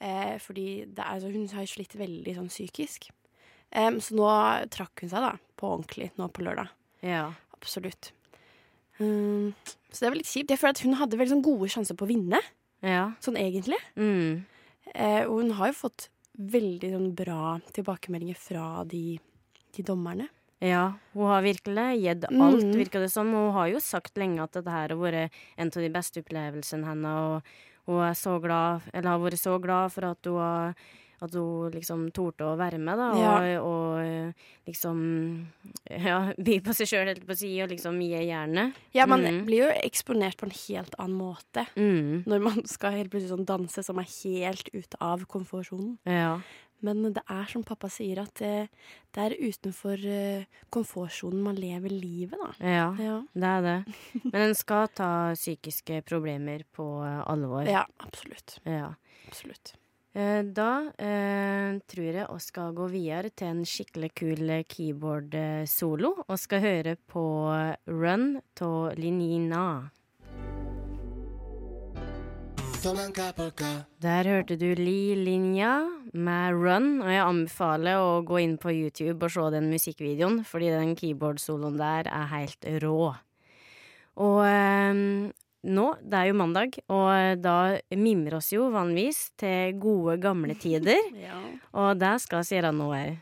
Eh, 0.00 0.38
fordi 0.38 0.86
det 0.86 0.98
er, 1.04 1.14
altså, 1.18 1.30
hun 1.32 1.46
har 1.48 1.66
slitt 1.66 1.92
veldig 1.98 2.34
sånn 2.36 2.48
psykisk. 2.48 3.10
Em, 3.72 3.98
så 4.00 4.14
nå 4.16 4.68
trakk 4.70 5.00
hun 5.02 5.10
seg, 5.10 5.20
da. 5.20 5.36
På 5.58 5.76
ordentlig, 5.76 6.10
nå 6.16 6.30
på 6.32 6.42
lørdag. 6.46 6.68
Ja. 7.02 7.34
Absolutt. 7.52 8.12
Um, 9.00 9.54
så 9.92 10.00
det 10.00 10.08
var 10.10 10.16
litt 10.16 10.26
kjipt. 10.26 10.48
Jeg 10.48 10.58
føler 10.58 10.70
at 10.70 10.80
hun 10.82 10.94
hadde 10.98 11.18
veldig 11.18 11.34
sånn 11.36 11.42
gode 11.44 11.68
sjanser 11.70 11.94
på 11.98 12.06
å 12.06 12.10
vinne, 12.10 12.40
Ja. 12.84 13.12
sånn 13.24 13.38
egentlig. 13.40 13.78
Mm. 13.98 14.44
Eh, 14.94 15.22
og 15.26 15.42
hun 15.42 15.54
har 15.58 15.72
jo 15.72 15.80
fått 15.82 16.08
veldig 16.38 16.90
sånn 16.94 17.14
bra 17.18 17.56
tilbakemeldinger 17.74 18.38
fra 18.38 18.66
de, 18.88 19.18
de 19.74 19.84
dommerne. 19.86 20.28
Ja, 20.62 20.98
hun 21.14 21.30
har 21.30 21.44
virkelig 21.44 21.86
gitt 22.02 22.24
alt, 22.30 22.64
mm. 22.66 22.76
virker 22.80 23.02
det 23.04 23.10
som. 23.12 23.30
Hun 23.30 23.52
har 23.54 23.68
jo 23.70 23.82
sagt 23.82 24.18
lenge 24.18 24.42
at 24.42 24.56
dette 24.56 24.74
her 24.74 24.94
har 24.94 24.98
vært 24.98 25.34
en 25.56 25.70
av 25.70 25.84
de 25.84 25.90
beste 25.94 26.22
opplevelsene 26.24 26.88
henne, 26.88 27.12
og 27.14 27.52
hun 27.88 28.14
så 28.18 28.38
glad, 28.42 28.88
eller 28.92 29.12
har 29.12 29.22
vært 29.22 29.40
så 29.40 29.54
glad 29.62 29.94
for 29.94 30.10
at 30.10 30.30
hun 30.30 30.40
har 30.42 30.74
at 31.24 31.34
hun 31.34 31.72
liksom 31.74 32.06
torde 32.14 32.46
å 32.46 32.56
være 32.58 32.78
med, 32.78 33.00
da, 33.00 33.08
og, 33.10 33.48
Ja. 33.48 33.62
og 33.62 34.68
liksom 34.68 35.00
Ja, 36.08 36.18
by 36.36 36.58
på 36.64 36.74
seg 36.76 36.90
sjøl, 36.90 37.10
helt 37.10 37.26
på 37.26 37.34
å 37.34 37.40
si, 37.40 37.50
og 37.64 37.72
liksom 37.72 37.98
gi 38.04 38.12
jernet. 38.28 38.76
Ja, 38.94 39.06
man 39.10 39.24
mm. 39.24 39.42
blir 39.48 39.66
jo 39.66 39.72
eksponert 39.82 40.38
på 40.38 40.48
en 40.48 40.54
helt 40.54 40.94
annen 40.98 41.18
måte. 41.18 41.66
Mm. 41.76 42.24
når 42.28 42.40
man 42.44 42.64
skal 42.68 42.96
helt 42.96 43.10
plutselig 43.12 43.34
sånn 43.34 43.48
danse 43.48 43.82
som 43.84 43.98
er 44.00 44.08
helt 44.08 44.70
ute 44.72 44.98
av 45.02 45.24
komfortsonen. 45.30 45.96
Ja. 46.08 46.38
Men 46.84 47.02
det 47.10 47.24
er 47.26 47.48
som 47.50 47.64
pappa 47.66 47.88
sier, 47.90 48.20
at 48.22 48.38
det, 48.38 48.68
det 49.14 49.24
er 49.24 49.34
utenfor 49.34 50.04
eh, 50.06 50.60
komfortsonen 50.70 51.40
man 51.42 51.58
lever 51.58 51.90
livet, 51.90 52.38
da. 52.38 52.52
ja, 52.62 52.86
Ja, 53.02 53.16
det 53.34 53.50
er 53.56 53.66
det. 53.66 53.96
Men 54.30 54.40
en 54.44 54.54
skal 54.58 54.86
ta 54.94 55.10
psykiske 55.34 56.04
problemer 56.06 56.62
på 56.76 56.86
alvor. 57.02 57.66
ja 57.66 57.84
absolutt. 58.04 58.60
Ja. 58.62 58.94
absolutt. 59.26 59.74
Eh, 60.18 60.42
Da 60.42 60.90
eh, 60.98 61.78
tror 61.86 62.06
jeg 62.10 62.26
vi 62.26 62.40
skal 62.42 62.72
gå 62.74 62.88
videre 62.90 63.30
til 63.30 63.52
en 63.52 63.60
skikkelig 63.62 64.10
kul 64.18 64.50
keyboard-solo, 64.66 66.10
og 66.26 66.40
skal 66.42 66.64
høre 66.64 66.96
på 67.06 67.22
Run 67.86 68.40
av 68.60 68.98
Linina. 68.98 69.90
Der 74.02 74.28
hørte 74.32 74.56
du 74.58 74.68
Li 74.74 75.14
Linja 75.14 75.72
med 76.14 76.54
Run, 76.54 77.00
og 77.02 77.10
jeg 77.10 77.24
anbefaler 77.24 78.02
å 78.02 78.22
gå 78.26 78.42
inn 78.42 78.58
på 78.58 78.74
YouTube 78.74 79.26
og 79.26 79.34
se 79.34 79.50
den 79.54 79.70
musikkvideoen, 79.70 80.42
fordi 80.46 80.74
den 80.74 80.96
keyboard-soloen 80.98 81.78
der 81.78 82.10
er 82.10 82.30
helt 82.34 82.72
rå. 82.82 83.12
Og 84.18 84.40
eh, 84.46 85.04
nå, 85.66 85.86
det 86.02 86.18
er 86.18 86.28
jo 86.30 86.36
mandag, 86.38 86.76
og 86.86 87.40
da 87.42 87.56
mimrer 87.98 88.38
oss 88.38 88.52
jo 88.54 88.68
vanligvis 88.70 89.32
til 89.40 89.78
gode, 89.82 90.18
gamle 90.22 90.54
tider. 90.58 91.00
Ja. 91.28 91.38
Og 91.74 91.98
det 91.98 92.14
skal 92.22 92.44
vi 92.46 92.56
gjøre 92.56 92.70
nå 92.72 92.92
òg. 92.94 93.16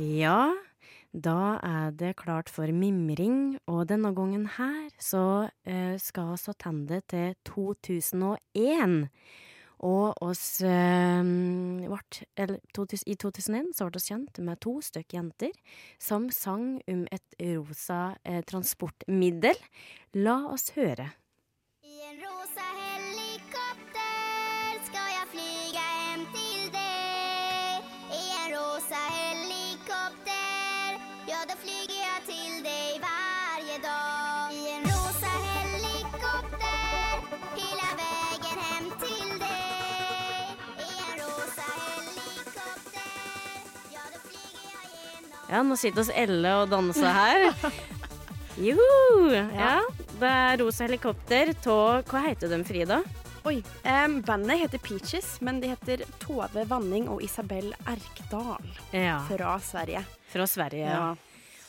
Ja, 0.00 0.50
da 1.12 1.58
er 1.66 1.90
det 1.90 2.16
klart 2.22 2.48
for 2.48 2.70
mimring, 2.70 3.58
og 3.66 3.88
denne 3.90 4.12
gangen 4.14 4.46
her 4.56 4.90
så 5.02 5.50
eh, 5.66 5.98
skal 5.98 6.36
vi 6.36 6.54
tilbake 6.54 7.00
til 7.10 7.34
2001. 7.44 9.08
Og 9.80 10.22
oss 10.22 10.60
eh, 10.60 11.24
vart, 11.88 12.22
eller, 12.36 12.60
I 13.06 13.14
2001 13.16 13.72
så 13.74 13.88
ble 13.88 13.96
vi 13.98 14.06
kjent 14.06 14.40
med 14.44 14.60
to 14.60 14.76
stykk 14.84 15.14
jenter 15.16 15.56
som 15.98 16.28
sang 16.30 16.76
om 16.86 17.06
et 17.10 17.38
rosa 17.56 18.14
eh, 18.22 18.44
transportmiddel. 18.44 19.56
La 20.14 20.44
oss 20.52 20.70
høre. 20.76 21.10
Ja, 45.50 45.62
nå 45.66 45.74
sitter 45.78 46.04
oss 46.04 46.12
Elle 46.14 46.52
og 46.62 46.68
danser 46.70 47.10
her. 47.10 47.48
Joho! 48.60 49.30
Ja, 49.32 49.78
det 50.20 50.28
er 50.30 50.60
rosa 50.60 50.84
helikopter 50.86 51.52
av 51.70 52.04
Hva 52.10 52.22
heter 52.26 52.50
de, 52.52 52.58
Frida? 52.68 53.00
Oi. 53.48 53.56
Um, 53.86 54.18
bandet 54.26 54.60
heter 54.66 54.82
Peaches, 54.84 55.38
men 55.40 55.62
de 55.62 55.70
heter 55.72 56.02
Tove 56.20 56.66
Vanning 56.68 57.06
og 57.08 57.22
Isabel 57.24 57.70
Erkdal 57.88 58.66
Ja, 58.92 59.22
fra 59.30 59.54
Sverige. 59.64 60.02
fra 60.30 60.46
Sverige. 60.46 60.90
Ja. 60.92 61.06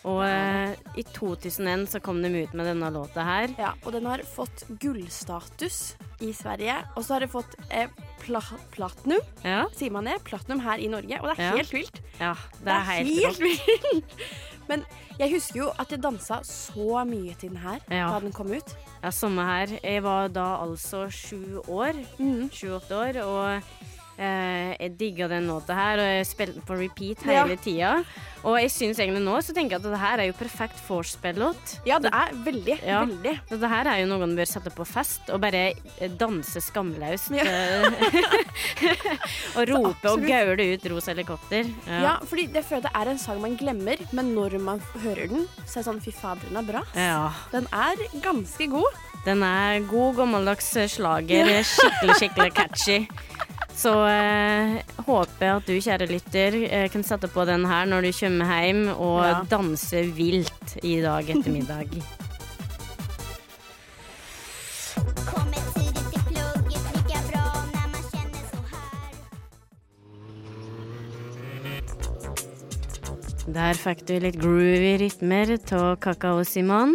Og 0.10 0.20
eh, 0.26 0.51
i 0.98 1.04
2001 1.04 1.88
så 1.90 2.00
kom 2.04 2.22
de 2.22 2.30
ut 2.44 2.54
med 2.54 2.66
denne 2.68 2.90
låta 2.92 3.24
her. 3.24 3.54
Ja, 3.58 3.74
og 3.86 3.94
den 3.96 4.06
har 4.06 4.24
fått 4.28 4.66
gullstatus 4.82 5.96
i 6.20 6.34
Sverige. 6.34 6.76
Og 6.96 7.04
så 7.06 7.14
har 7.16 7.24
det 7.26 7.32
fått 7.32 7.56
eh, 7.70 7.88
pla 8.22 8.42
platinum, 8.74 9.22
Ja, 9.44 9.66
sier 9.76 9.92
man 9.92 10.06
det? 10.10 10.20
Platinum 10.28 10.60
her 10.66 10.78
i 10.84 10.88
Norge. 10.92 11.20
Og 11.22 11.30
det 11.32 11.38
er 11.40 11.44
Ja. 11.44 11.56
helt 11.58 11.74
vilt. 11.74 12.02
ja 12.20 12.34
det 12.64 12.74
er 12.76 12.88
helt 12.92 13.24
helt 13.24 13.40
vilt. 13.40 14.18
Men 14.70 14.84
jeg 15.20 15.32
husker 15.34 15.58
jo 15.60 15.72
at 15.80 15.90
jeg 15.92 16.00
dansa 16.04 16.42
så 16.48 17.02
mye 17.08 17.34
til 17.40 17.50
den 17.50 17.58
her 17.58 17.80
Ja. 17.90 18.12
da 18.12 18.20
den 18.20 18.32
kom 18.32 18.52
ut. 18.52 18.76
Ja, 19.04 19.10
samme 19.12 19.44
her. 19.44 19.80
Jeg 19.84 20.04
var 20.04 20.28
da 20.30 20.58
altså 20.62 21.08
sju 21.12 21.62
år. 21.68 21.94
Mhm. 22.20 22.50
Sju-åtte 22.54 22.94
år. 22.96 23.22
Og 23.26 23.64
eh, 24.22 24.76
jeg 24.78 24.94
digga 25.00 25.28
den 25.32 25.48
låta 25.50 25.74
her, 25.78 25.98
og 26.02 26.10
jeg 26.16 26.28
spilte 26.30 26.60
den 26.60 26.68
på 26.68 26.78
repeat 26.78 27.26
Ja. 27.26 27.42
hele 27.44 27.58
tida. 27.58 27.94
Og 28.44 28.56
jeg 28.58 28.72
syns 28.74 28.98
egentlig 28.98 29.22
nå 29.22 29.36
så 29.46 29.54
tenker 29.54 29.76
jeg 29.78 29.82
at 29.84 29.92
det 29.92 30.00
her 30.02 30.22
er 30.24 30.28
jo 30.32 30.34
perfekt 30.38 30.80
vorspiel-låt. 30.88 31.76
Ja, 31.86 32.00
det 32.02 32.10
er 32.14 32.32
veldig, 32.46 32.78
Ja. 32.86 33.04
veldig. 33.06 33.34
Det 33.50 33.70
her 33.70 33.86
er 33.92 34.00
jo 34.02 34.08
noe 34.10 34.20
man 34.24 34.36
bør 34.38 34.50
sette 34.50 34.72
på 34.74 34.86
fest 34.90 35.30
og 35.30 35.42
bare 35.44 35.74
eh, 36.00 36.08
danse 36.18 36.62
skamløst. 36.62 37.30
Ja. 37.38 37.46
eh, 37.46 37.92
og 39.58 39.70
rope 39.70 40.10
og 40.16 40.26
gaule 40.26 40.66
ut 40.74 40.88
rosa 40.92 41.12
helikopter. 41.14 41.70
Ja, 41.88 42.18
fordi 42.26 42.48
jeg 42.54 42.66
føler 42.66 42.88
det 42.88 42.94
er 42.98 43.12
en 43.14 43.22
sang 43.22 43.42
man 43.44 43.58
glemmer, 43.60 44.02
men 44.14 44.34
når 44.36 44.58
man 44.62 44.82
hører 45.04 45.28
den, 45.32 45.48
så 45.66 45.80
er 45.80 45.84
det 45.84 45.88
sånn 45.92 46.02
fy 46.04 46.12
fader, 46.16 46.48
den 46.50 46.58
er 46.64 46.68
bra. 46.74 46.84
ja. 46.96 47.32
Den 47.52 47.68
er 47.74 47.96
ganske 48.24 48.68
god. 48.72 49.00
Den 49.26 49.44
er 49.46 49.80
god, 49.86 50.16
gammeldags 50.18 50.72
slager. 50.96 51.46
Skikkelig, 51.64 52.16
skikkelig 52.18 52.54
catchy. 52.58 52.98
Så 53.76 53.92
eh, 54.06 54.82
håper 55.08 55.46
jeg 55.46 55.56
at 55.58 55.70
du, 55.70 55.76
kjære 55.82 56.08
lytter, 56.12 56.58
eh, 56.68 56.88
kan 56.94 57.04
sette 57.08 57.30
på 57.32 57.46
den 57.50 57.66
her 57.66 57.88
når 57.90 58.06
du 58.06 58.12
kommer 58.20 58.52
hjem 58.62 58.84
og 58.94 59.22
Ja. 59.26 59.42
danse 59.50 60.04
vilt 60.18 60.78
i 60.84 61.00
dag 61.02 61.30
ettermiddag. 61.30 61.96
Der 73.52 73.76
fikk 73.76 74.06
du 74.08 74.14
litt 74.24 74.38
groovy 74.40 74.94
rytmer 75.02 75.56
av 75.76 75.96
Kakao 76.04 76.44
Simon. 76.48 76.94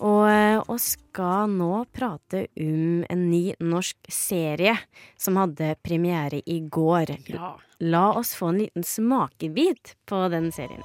Og 0.00 0.24
eh, 0.30 0.62
vi 0.68 0.78
skal 0.82 1.52
nå 1.52 1.84
prate 1.94 2.46
om 2.60 3.04
en 3.10 3.22
ny 3.30 3.54
norsk 3.60 4.10
serie 4.10 4.74
som 5.20 5.38
hadde 5.38 5.74
premiere 5.84 6.40
i 6.46 6.60
går. 6.60 7.14
Ja. 7.30 7.54
La 7.84 8.04
oss 8.18 8.34
få 8.34 8.50
en 8.52 8.58
liten 8.64 8.86
smakebit 8.86 9.94
på 10.06 10.28
den 10.32 10.50
serien. 10.52 10.82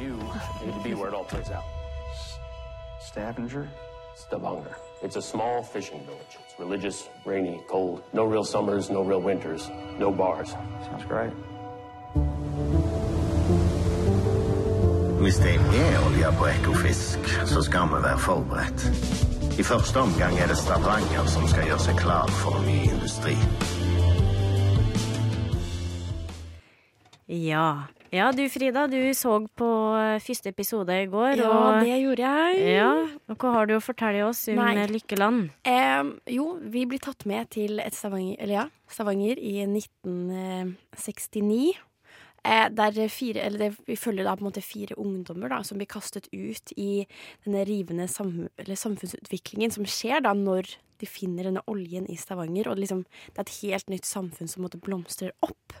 You 0.00 0.16
need 0.64 0.74
to 0.74 0.82
be 0.84 0.94
where 0.94 1.08
it 1.08 1.14
all 1.14 1.24
plays 1.24 1.50
out. 1.50 1.64
Stavanger? 3.00 3.68
Stavanger. 4.16 4.76
It's 5.02 5.16
a 5.16 5.22
small 5.22 5.62
fishing 5.62 6.00
village. 6.04 6.36
It's 6.44 6.58
religious, 6.58 7.08
rainy, 7.24 7.60
cold. 7.68 8.02
No 8.12 8.24
real 8.24 8.44
summers, 8.44 8.90
no 8.90 9.02
real 9.02 9.20
winters, 9.20 9.70
no 9.98 10.10
bars. 10.10 10.50
Sounds 10.84 11.04
great. 11.04 11.32
Hvis 15.16 15.38
det 15.40 15.54
er 15.56 15.94
olje 16.04 16.28
på 16.38 16.44
Ekofisk, 16.50 17.18
så 17.48 17.62
skal 17.64 17.86
vi 17.88 18.02
være 18.04 18.18
forberedt. 18.20 18.82
I 19.56 19.64
første 19.64 20.02
omgang 20.04 20.36
er 20.36 20.50
det 20.50 20.58
Stavanger 20.60 21.24
som 21.32 21.46
skal 21.48 21.64
gjøre 21.70 21.80
seg 21.86 21.96
klar 21.96 22.28
for 22.42 22.60
ny 22.66 22.74
industri. 22.90 23.32
Ja. 27.32 27.88
ja, 28.12 28.28
du 28.36 28.44
Frida, 28.52 28.84
du 28.92 29.00
så 29.16 29.38
på 29.56 29.70
eh, 29.96 30.20
første 30.22 30.52
episode 30.52 30.92
i 31.02 31.08
går. 31.10 31.40
Ja, 31.40 31.48
og, 31.48 31.80
det 31.80 31.96
gjorde 32.04 32.28
jeg. 32.28 32.60
ja, 32.76 32.92
og 33.32 33.40
hva 33.40 33.56
har 33.56 33.72
du 33.72 33.74
å 33.78 33.80
fortelle 33.82 34.20
oss 34.28 34.44
om 34.52 34.60
Nei. 34.60 34.76
eh, 34.84 34.92
Lykkeland? 34.92 35.48
Em, 35.64 36.12
jo, 36.28 36.60
vi 36.60 36.84
blir 36.84 37.00
tatt 37.02 37.24
med 37.24 37.48
til 37.56 37.80
et 37.80 37.96
Stavanger, 37.96 38.36
eller 38.36 38.54
ja, 38.60 38.68
Stavanger 38.92 39.40
i 39.40 39.64
1969. 39.64 41.72
Eh, 42.44 42.68
der 42.70 43.08
fire, 43.08 43.40
eller 43.42 43.58
det, 43.58 43.70
vi 43.86 43.96
følger 43.96 44.24
da 44.24 44.36
på 44.36 44.44
en 44.44 44.50
måte 44.50 44.62
fire 44.62 44.94
ungdommer 45.02 45.50
da, 45.50 45.62
som 45.66 45.78
blir 45.80 45.88
kastet 45.90 46.28
ut 46.32 46.72
i 46.76 47.06
denne 47.44 47.64
rivende 47.66 48.06
sam, 48.08 48.48
eller 48.58 48.78
samfunnsutviklingen 48.78 49.72
som 49.74 49.86
skjer 49.88 50.22
da 50.22 50.34
når 50.36 50.76
de 51.00 51.06
finner 51.10 51.48
denne 51.48 51.64
oljen 51.66 52.06
i 52.08 52.16
Stavanger. 52.16 52.68
Og 52.70 52.76
det 52.76 52.86
liksom, 52.86 53.02
det 53.32 53.40
er 53.40 53.46
et 53.48 53.56
helt 53.62 53.90
nytt 53.92 54.06
samfunn 54.08 54.48
som 54.48 54.62
måte 54.64 54.78
blomstrer 54.80 55.34
opp. 55.44 55.74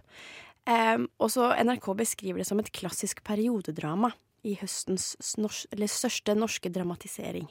Um, 0.66 1.06
og 1.22 1.30
så 1.30 1.52
NRK 1.62 1.86
beskriver 2.00 2.42
det 2.42 2.48
som 2.48 2.58
et 2.58 2.72
klassisk 2.74 3.22
periodedrama 3.24 4.10
i 4.46 4.56
høstens 4.58 5.14
eller 5.70 5.86
største 5.90 6.34
norske 6.34 6.70
dramatisering. 6.74 7.46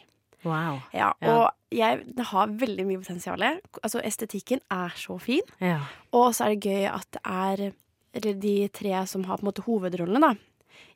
Wow. 0.46 0.82
Ja, 0.94 1.14
Ja. 1.22 1.32
og 1.32 1.52
jeg, 1.74 2.04
det 2.16 2.26
har 2.30 2.48
veldig 2.48 2.86
mye 2.86 3.00
potensial. 3.02 3.42
Altså, 3.82 4.02
estetikken 4.04 4.60
er 4.70 4.94
så 4.96 5.18
fin. 5.20 5.42
Ja. 5.60 5.80
Og 6.14 6.36
så 6.36 6.46
er 6.46 6.54
det 6.54 6.68
gøy 6.68 6.86
at 6.92 7.08
det 7.16 7.22
er 7.24 7.74
eller 8.16 8.38
de 8.40 8.58
tre 8.74 8.94
som 9.10 9.26
har 9.28 9.40
på 9.40 9.46
en 9.46 9.52
måte 9.52 9.66
hovedrollene 9.68 10.22
da, 10.24 10.34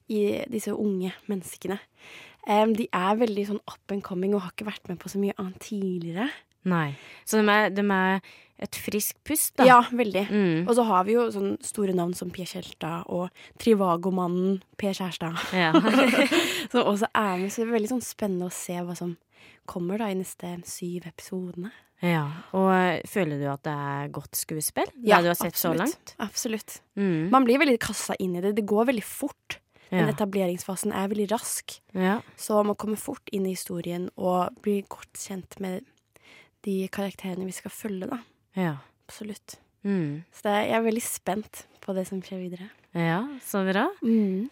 i 0.09 0.21
disse 0.49 0.73
unge 0.73 1.13
menneskene. 1.29 1.79
um, 2.47 2.73
de 2.75 2.87
er 2.95 3.19
veldig 3.19 3.45
sånn 3.51 3.63
up 3.67 3.93
and 3.93 4.03
coming 4.05 4.33
og 4.33 4.45
har 4.45 4.53
ikke 4.55 4.69
vært 4.71 4.89
med 4.89 4.99
på 5.01 5.11
så 5.11 5.21
mye 5.21 5.35
annet 5.37 5.59
tidligere. 5.67 6.29
Nei. 6.69 6.93
Så 7.27 7.39
de 7.39 7.51
er, 7.53 7.69
de 7.71 7.85
er 7.85 8.23
et 8.59 8.75
friskt 8.75 9.19
pust, 9.27 9.53
da. 9.59 9.65
Ja, 9.67 9.79
veldig. 9.95 10.25
Mm. 10.29 10.67
Og 10.67 10.73
så 10.75 10.83
har 10.89 11.05
vi 11.07 11.15
jo 11.15 11.25
sånne 11.31 11.57
store 11.63 11.95
navn 11.95 12.13
som 12.17 12.31
Pia 12.33 12.47
Kjelta 12.49 12.99
og 13.07 13.29
Trivago-mannen 13.61 14.59
Per 14.79 14.95
Kjærstad. 14.97 15.37
Ja. 15.55 15.71
som 16.71 16.83
også 16.83 17.07
er 17.13 17.37
med, 17.39 17.53
så 17.53 17.63
det 17.63 17.69
er 17.69 17.75
veldig 17.77 17.91
sånn 17.93 18.03
spennende 18.05 18.49
å 18.49 18.55
se 18.55 18.75
hva 18.83 18.97
som 18.99 19.15
kommer 19.69 20.01
da 20.01 20.09
i 20.11 20.17
neste 20.17 20.57
syv 20.67 21.07
episodene. 21.11 21.71
ja. 22.03 22.25
Og 22.57 22.67
eh, 22.73 23.05
føler 23.07 23.39
du 23.39 23.47
at 23.51 23.63
det 23.67 23.75
er 23.93 24.11
godt 24.15 24.35
skuespill? 24.39 24.91
det 24.95 25.21
du 25.23 25.31
har 25.31 25.37
sett 25.37 25.55
så 25.55 25.71
absolutt. 25.71 25.85
langt? 25.85 26.13
Absolutt. 26.25 26.79
Mm. 26.99 27.29
Man 27.31 27.47
blir 27.47 27.61
veldig 27.61 27.79
kassa 27.83 28.17
inn 28.19 28.35
i 28.35 28.43
det. 28.43 28.57
Det 28.57 28.67
går 28.67 28.89
veldig 28.91 29.05
fort. 29.05 29.59
Ja. 29.89 30.03
Men 30.03 30.11
etableringsfasen 30.11 30.91
er 30.93 31.07
veldig 31.09 31.29
rask. 31.31 31.79
Ja. 31.97 32.19
Så 32.37 32.59
man 32.65 32.77
kommer 32.77 32.99
fort 32.99 33.31
inn 33.33 33.47
i 33.47 33.55
historien 33.55 34.09
og 34.19 34.59
blir 34.65 34.83
godt 34.91 35.17
kjent 35.17 35.57
med 35.63 35.87
de 36.67 36.83
karakterene 36.91 37.47
vi 37.47 37.55
skal 37.55 37.73
følge, 37.73 38.09
da. 38.11 38.19
Ja. 38.57 38.77
Absolutt. 39.07 39.57
Mm. 39.85 40.23
Så 40.33 40.45
det 40.45 40.55
jeg 40.67 40.75
er 40.77 40.85
veldig 40.85 41.03
spent 41.05 41.63
på 41.83 41.95
det 41.97 42.05
som 42.09 42.21
skjer 42.21 42.41
videre. 42.41 42.69
ja, 42.93 43.21
så 43.45 43.63
bra. 43.67 43.87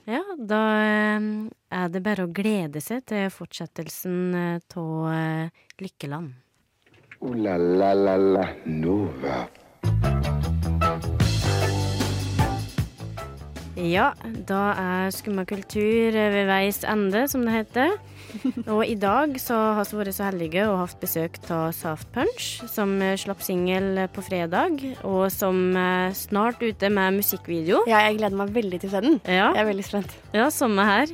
Ja, 0.08 0.24
da 0.38 0.62
eh, 0.82 1.30
er 1.78 1.94
det 1.94 2.04
bare 2.06 2.26
å 2.28 2.32
glede 2.34 2.82
seg 2.82 3.06
til 3.10 3.30
fortsettelsen 3.34 4.62
av 4.62 5.50
Lykkeland. 5.82 6.36
Ooh 7.20 7.34
la 7.34 7.58
la 7.58 7.94
la 7.98 8.16
la 8.18 8.44
Nova. 8.66 9.48
Ja, 13.78 14.12
da 14.50 14.62
er 14.74 15.12
Skumma 15.14 15.44
kultur 15.46 16.16
ved 16.16 16.48
veis 16.50 16.80
ende, 16.88 17.28
som 17.30 17.44
det 17.46 17.54
heter. 17.54 17.94
Og 18.74 18.82
i 18.90 18.96
dag 19.00 19.36
så 19.40 19.56
har 19.78 19.88
vi 19.88 20.00
vært 20.02 20.18
så 20.18 20.26
heldige 20.28 20.66
og 20.68 20.80
hatt 20.82 20.98
besøk 21.02 21.38
av 21.54 21.70
Saft 21.78 22.10
Punch, 22.16 22.48
som 22.74 22.96
eh, 23.06 23.14
slapp 23.20 23.44
singel 23.46 24.02
på 24.14 24.24
fredag, 24.26 24.82
og 25.08 25.28
som 25.32 25.62
er 25.80 26.16
snart 26.18 26.60
ute 26.66 26.90
med 26.92 27.20
musikkvideo. 27.22 27.86
Ja, 27.90 28.02
jeg 28.08 28.18
gleder 28.20 28.40
meg 28.42 28.56
veldig 28.58 28.82
til 28.84 28.90
å 28.90 28.96
se 28.98 29.04
den. 29.06 29.20
Ja, 29.24 29.52
Jeg 29.54 29.62
er 29.64 29.70
veldig 29.72 29.86
spent. 29.88 30.18
ja 30.36 30.50
samme 30.54 30.86
her. 30.90 31.14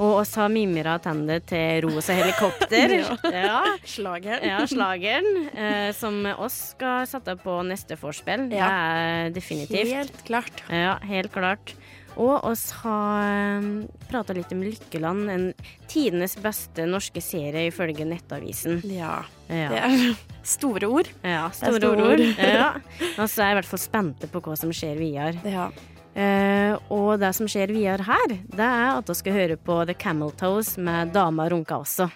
Og 0.00 0.20
oss 0.22 0.30
har 0.38 0.48
mimra 0.48 0.94
tenner 1.02 1.42
til 1.44 1.82
rosa 1.84 2.14
helikopter. 2.16 2.94
Ja. 3.30 3.40
ja. 3.44 3.58
Slageren. 3.84 4.44
Ja, 4.48 4.60
slageren, 4.70 5.26
eh, 5.52 5.90
som 5.96 6.22
oss 6.40 6.56
skal 6.74 7.06
sette 7.10 7.34
på 7.42 7.58
neste 7.68 7.98
vorspiel. 8.00 8.46
Ja. 8.54 8.68
Det 8.70 9.00
er 9.30 9.34
definitivt. 9.36 9.92
Helt 9.92 10.22
klart. 10.28 10.62
Ja, 10.72 10.94
helt 11.10 11.32
klart. 11.34 11.74
Og 12.16 12.44
oss 12.44 12.70
har 12.82 13.62
prata 14.10 14.34
litt 14.36 14.50
om 14.52 14.62
Lykkeland, 14.64 15.30
en 15.30 15.46
tidenes 15.90 16.36
beste 16.42 16.86
norske 16.88 17.22
serie 17.24 17.68
ifølge 17.70 18.06
Nettavisen. 18.08 18.80
Ja. 18.90 19.20
Ja, 19.50 19.68
Det 19.70 19.78
er 19.82 20.16
store 20.46 20.86
ord. 20.86 21.08
ja 21.26 21.48
store, 21.54 21.80
store 21.80 22.10
ord. 22.12 22.20
ja. 22.38 22.72
Og 23.16 23.24
så 23.30 23.42
er 23.42 23.50
jeg 23.50 23.56
i 23.56 23.60
hvert 23.60 23.70
fall 23.72 23.82
spente 23.82 24.30
på 24.30 24.42
hva 24.44 24.56
som 24.58 24.74
skjer 24.74 24.98
videre. 25.00 25.40
Ja. 25.46 25.70
Uh, 26.10 26.74
og 26.90 27.20
det 27.22 27.30
som 27.38 27.46
skjer 27.46 27.70
videre 27.70 28.02
her, 28.02 28.32
det 28.50 28.66
er 28.66 28.96
at 28.96 29.10
vi 29.10 29.14
skal 29.14 29.36
høre 29.36 29.56
på 29.56 29.76
The 29.86 29.94
Camel 29.94 30.32
Toes 30.38 30.74
med 30.78 31.14
Dama 31.14 31.46
runka 31.52 31.78
også. 31.84 32.08